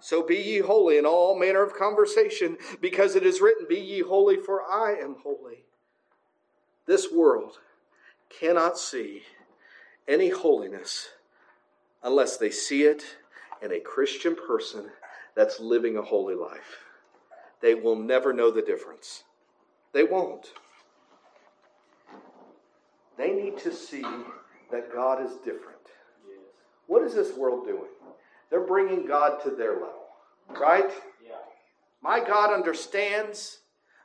So 0.00 0.22
be 0.22 0.36
ye 0.36 0.58
holy 0.58 0.98
in 0.98 1.06
all 1.06 1.38
manner 1.38 1.62
of 1.62 1.74
conversation, 1.74 2.56
because 2.80 3.16
it 3.16 3.26
is 3.26 3.40
written, 3.40 3.66
Be 3.68 3.80
ye 3.80 4.00
holy, 4.00 4.36
for 4.36 4.62
I 4.62 4.94
am 4.94 5.16
holy. 5.22 5.64
This 6.86 7.10
world 7.12 7.58
cannot 8.30 8.78
see 8.78 9.22
any 10.06 10.30
holiness 10.30 11.08
unless 12.02 12.36
they 12.36 12.50
see 12.50 12.84
it 12.84 13.04
in 13.62 13.72
a 13.72 13.80
Christian 13.80 14.36
person 14.36 14.90
that's 15.34 15.60
living 15.60 15.96
a 15.96 16.02
holy 16.02 16.34
life. 16.34 16.84
They 17.60 17.74
will 17.74 17.96
never 17.96 18.32
know 18.32 18.50
the 18.50 18.62
difference. 18.62 19.24
They 19.92 20.04
won't. 20.04 20.52
They 23.16 23.32
need 23.32 23.58
to 23.58 23.72
see 23.72 24.04
that 24.70 24.92
God 24.94 25.20
is 25.24 25.32
different. 25.44 25.78
What 26.86 27.02
is 27.02 27.14
this 27.14 27.36
world 27.36 27.66
doing? 27.66 27.90
They're 28.50 28.66
bringing 28.66 29.06
God 29.06 29.42
to 29.44 29.50
their 29.50 29.74
level, 29.74 30.06
right? 30.60 30.90
Yeah. 31.24 31.36
My 32.02 32.20
God 32.20 32.52
understands. 32.52 33.58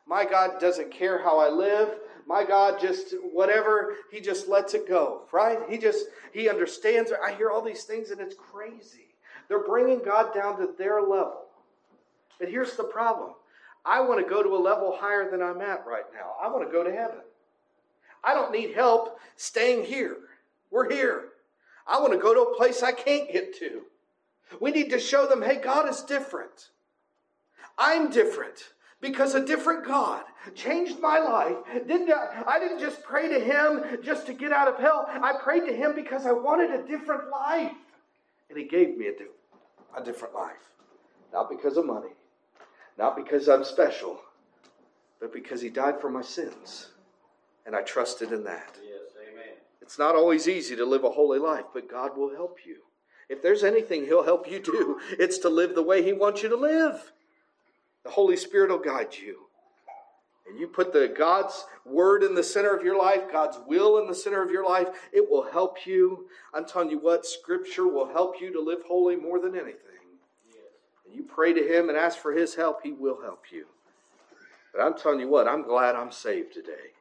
My 0.06 0.26
God 0.26 0.60
doesn't 0.60 0.92
care 0.92 1.22
how 1.22 1.40
I 1.40 1.50
live. 1.50 1.96
My 2.26 2.44
God 2.46 2.80
just 2.80 3.16
whatever, 3.32 3.96
he 4.12 4.20
just 4.20 4.48
lets 4.48 4.74
it 4.74 4.88
go, 4.88 5.24
right? 5.32 5.60
He 5.70 5.78
just 5.78 6.06
he 6.32 6.50
understands. 6.50 7.12
I 7.12 7.34
hear 7.34 7.50
all 7.50 7.62
these 7.62 7.84
things 7.84 8.12
and 8.12 8.22
it's 8.22 8.36
crazy. 8.36 9.16
They're 9.48 9.66
bringing 9.66 10.00
God 10.04 10.34
down 10.34 10.58
to 10.58 10.70
their 10.78 11.02
level. 11.02 11.42
But 12.40 12.50
here's 12.50 12.76
the 12.76 12.84
problem. 12.84 13.32
I 13.86 14.02
want 14.02 14.26
to 14.26 14.30
go 14.30 14.42
to 14.42 14.56
a 14.56 14.58
level 14.58 14.96
higher 14.98 15.30
than 15.30 15.42
I'm 15.42 15.62
at 15.62 15.86
right 15.86 16.06
now. 16.14 16.34
I 16.42 16.48
want 16.48 16.66
to 16.66 16.72
go 16.72 16.84
to 16.84 16.92
heaven. 16.92 17.20
I 18.24 18.34
don't 18.34 18.52
need 18.52 18.74
help 18.74 19.20
staying 19.36 19.86
here. 19.86 20.18
We're 20.72 20.90
here. 20.90 21.26
I 21.86 22.00
want 22.00 22.14
to 22.14 22.20
go 22.20 22.34
to 22.34 22.52
a 22.52 22.56
place 22.58 22.82
I 22.82 22.94
can't 22.94 23.32
get 23.32 23.58
to. 23.60 23.82
We 24.60 24.72
need 24.72 24.90
to 24.92 25.00
show 25.00 25.28
them, 25.28 25.42
hey, 25.42 25.58
God 25.58 25.90
is 25.90 26.02
different. 26.02 26.70
I'm 27.78 28.10
different 28.10 28.74
because 29.02 29.36
a 29.36 29.46
different 29.46 29.86
God 29.86 30.24
changed 30.56 31.00
my 31.00 31.20
life. 31.20 31.58
Didn't 31.88 32.12
I, 32.12 32.44
I 32.48 32.60
didn't 32.60 32.80
just 32.80 33.04
pray 33.04 33.28
to 33.30 33.40
Him 33.40 34.02
just 34.04 34.26
to 34.28 34.34
get 34.34 34.52
out 34.52 34.68
of 34.68 34.80
hell. 34.80 35.08
I 35.10 35.34
prayed 35.34 35.66
to 35.68 35.76
Him 35.76 35.94
because 35.96 36.26
I 36.26 36.32
wanted 36.32 36.72
a 36.72 36.88
different 36.88 37.30
life. 37.30 37.72
And 38.50 38.58
He 38.58 38.66
gave 38.66 38.98
me 38.98 39.08
a, 39.08 40.00
a 40.00 40.04
different 40.04 40.34
life. 40.34 40.56
Not 41.34 41.50
because 41.50 41.78
of 41.78 41.86
money, 41.86 42.12
not 42.98 43.16
because 43.16 43.50
I'm 43.50 43.64
special, 43.64 44.22
but 45.20 45.34
because 45.34 45.62
He 45.62 45.70
died 45.70 46.00
for 46.00 46.10
my 46.10 46.22
sins. 46.22 46.90
And 47.66 47.76
I 47.76 47.82
trusted 47.82 48.32
in 48.32 48.44
that. 48.44 48.78
Yes, 48.84 49.16
amen. 49.22 49.56
It's 49.82 49.98
not 49.98 50.16
always 50.16 50.48
easy 50.48 50.76
to 50.76 50.86
live 50.86 51.04
a 51.06 51.10
holy 51.10 51.40
life, 51.40 51.66
but 51.74 51.90
God 51.90 52.18
will 52.18 52.34
help 52.36 52.60
you. 52.66 52.78
If 53.30 53.42
there's 53.42 53.64
anything 53.64 54.06
He'll 54.06 54.24
help 54.24 54.50
you 54.50 54.60
do, 54.60 55.00
it's 55.12 55.38
to 55.40 55.50
live 55.50 55.76
the 55.76 55.84
way 55.84 56.04
He 56.04 56.14
wants 56.14 56.44
you 56.44 56.50
to 56.50 56.56
live. 56.56 57.12
The 58.04 58.12
Holy 58.12 58.36
Spirit 58.36 58.70
will 58.70 58.80
guide 58.80 59.16
you. 59.16 59.48
And 60.48 60.60
you 60.60 60.68
put 60.68 60.92
the 60.92 61.08
God's 61.08 61.66
word 61.86 62.22
in 62.22 62.36
the 62.36 62.44
center 62.44 62.76
of 62.76 62.84
your 62.84 62.98
life, 62.98 63.32
God's 63.32 63.58
will 63.66 63.98
in 64.00 64.08
the 64.08 64.16
center 64.16 64.44
of 64.44 64.52
your 64.52 64.66
life, 64.66 64.88
it 65.14 65.30
will 65.30 65.50
help 65.50 65.86
you. 65.86 66.28
I'm 66.54 66.66
telling 66.66 66.90
you 66.90 67.00
what, 67.00 67.26
Scripture 67.26 67.88
will 67.88 68.08
help 68.08 68.42
you 68.42 68.52
to 68.52 68.62
live 68.62 68.84
holy 68.86 69.16
more 69.16 69.40
than 69.40 69.56
anything. 69.56 69.80
And 71.06 71.16
you 71.16 71.24
pray 71.24 71.54
to 71.54 71.62
Him 71.62 71.88
and 71.88 71.98
ask 71.98 72.20
for 72.20 72.34
His 72.34 72.56
help, 72.56 72.84
He 72.84 72.92
will 72.92 73.22
help 73.22 73.46
you. 73.52 73.68
But 74.74 74.82
I'm 74.82 74.98
telling 74.98 75.22
you 75.22 75.30
what, 75.30 75.48
I'm 75.48 75.64
glad 75.64 75.96
I'm 75.96 76.12
saved 76.12 76.54
today. 76.54 76.92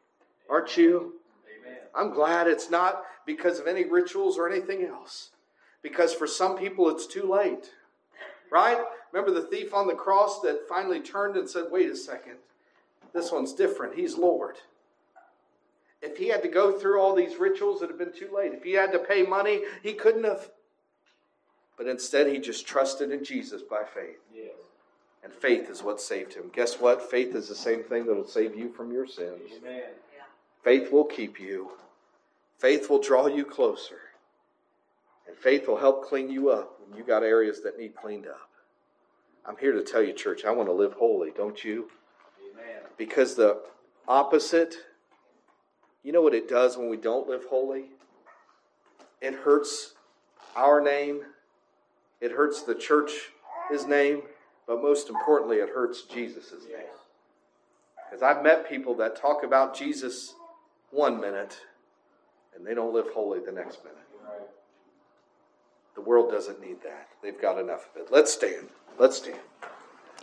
Aren't 0.48 0.76
you? 0.76 1.14
Amen. 1.60 1.78
I'm 1.96 2.14
glad 2.14 2.46
it's 2.46 2.70
not 2.70 3.02
because 3.26 3.58
of 3.58 3.66
any 3.66 3.84
rituals 3.84 4.38
or 4.38 4.48
anything 4.48 4.84
else 4.84 5.31
because 5.82 6.14
for 6.14 6.26
some 6.26 6.56
people 6.56 6.88
it's 6.88 7.06
too 7.06 7.30
late. 7.30 7.70
Right? 8.50 8.78
Remember 9.12 9.32
the 9.32 9.46
thief 9.46 9.74
on 9.74 9.86
the 9.86 9.94
cross 9.94 10.40
that 10.42 10.68
finally 10.68 11.00
turned 11.00 11.36
and 11.36 11.48
said, 11.48 11.64
Wait 11.70 11.90
a 11.90 11.96
second, 11.96 12.36
this 13.12 13.32
one's 13.32 13.52
different. 13.52 13.94
He's 13.94 14.16
Lord. 14.16 14.56
If 16.00 16.16
he 16.16 16.28
had 16.28 16.42
to 16.42 16.48
go 16.48 16.72
through 16.72 17.00
all 17.00 17.14
these 17.14 17.36
rituals, 17.36 17.80
it 17.80 17.82
would 17.82 17.90
have 17.90 17.98
been 17.98 18.18
too 18.18 18.34
late. 18.34 18.52
If 18.52 18.64
he 18.64 18.72
had 18.72 18.92
to 18.92 18.98
pay 18.98 19.22
money, 19.22 19.62
he 19.82 19.92
couldn't 19.92 20.24
have. 20.24 20.50
But 21.78 21.86
instead, 21.86 22.26
he 22.26 22.38
just 22.38 22.66
trusted 22.66 23.12
in 23.12 23.24
Jesus 23.24 23.62
by 23.62 23.84
faith. 23.84 24.18
Yes. 24.34 24.50
And 25.22 25.32
faith 25.32 25.70
is 25.70 25.82
what 25.82 26.00
saved 26.00 26.34
him. 26.34 26.50
Guess 26.52 26.80
what? 26.80 27.08
Faith 27.08 27.36
is 27.36 27.48
the 27.48 27.54
same 27.54 27.84
thing 27.84 28.06
that 28.06 28.14
will 28.14 28.26
save 28.26 28.56
you 28.56 28.68
from 28.68 28.90
your 28.90 29.06
sins. 29.06 29.52
Amen. 29.58 29.82
Faith 30.62 30.92
will 30.92 31.04
keep 31.04 31.40
you, 31.40 31.70
faith 32.58 32.88
will 32.88 33.00
draw 33.00 33.26
you 33.26 33.44
closer. 33.44 33.98
And 35.32 35.40
faith 35.40 35.66
will 35.66 35.78
help 35.78 36.04
clean 36.04 36.30
you 36.30 36.50
up 36.50 36.78
when 36.86 36.98
you 36.98 37.04
got 37.04 37.22
areas 37.22 37.62
that 37.62 37.78
need 37.78 37.96
cleaned 37.96 38.26
up. 38.26 38.50
I'm 39.46 39.56
here 39.56 39.72
to 39.72 39.82
tell 39.82 40.02
you, 40.02 40.12
church, 40.12 40.44
I 40.44 40.50
want 40.50 40.68
to 40.68 40.74
live 40.74 40.92
holy, 40.92 41.30
don't 41.34 41.64
you? 41.64 41.88
Amen. 42.52 42.82
Because 42.98 43.34
the 43.34 43.62
opposite, 44.06 44.74
you 46.02 46.12
know 46.12 46.20
what 46.20 46.34
it 46.34 46.50
does 46.50 46.76
when 46.76 46.90
we 46.90 46.98
don't 46.98 47.26
live 47.26 47.44
holy? 47.48 47.86
It 49.22 49.32
hurts 49.32 49.94
our 50.54 50.82
name, 50.82 51.22
it 52.20 52.32
hurts 52.32 52.62
the 52.62 52.74
church, 52.74 53.30
his 53.70 53.86
name, 53.86 54.20
but 54.66 54.82
most 54.82 55.08
importantly, 55.08 55.56
it 55.56 55.70
hurts 55.70 56.02
Jesus' 56.02 56.52
name. 56.52 56.84
Because 58.04 58.22
I've 58.22 58.42
met 58.42 58.68
people 58.68 58.94
that 58.96 59.16
talk 59.16 59.44
about 59.44 59.74
Jesus 59.74 60.34
one 60.90 61.22
minute 61.22 61.58
and 62.54 62.66
they 62.66 62.74
don't 62.74 62.92
live 62.92 63.06
holy 63.14 63.40
the 63.40 63.50
next 63.50 63.82
minute. 63.82 64.01
The 65.94 66.00
world 66.00 66.30
doesn't 66.30 66.60
need 66.60 66.82
that. 66.82 67.08
They've 67.22 67.40
got 67.40 67.58
enough 67.58 67.88
of 67.94 68.02
it. 68.02 68.08
Let's 68.10 68.32
stand. 68.32 68.68
Let's 68.98 69.16
stand. 69.16 69.38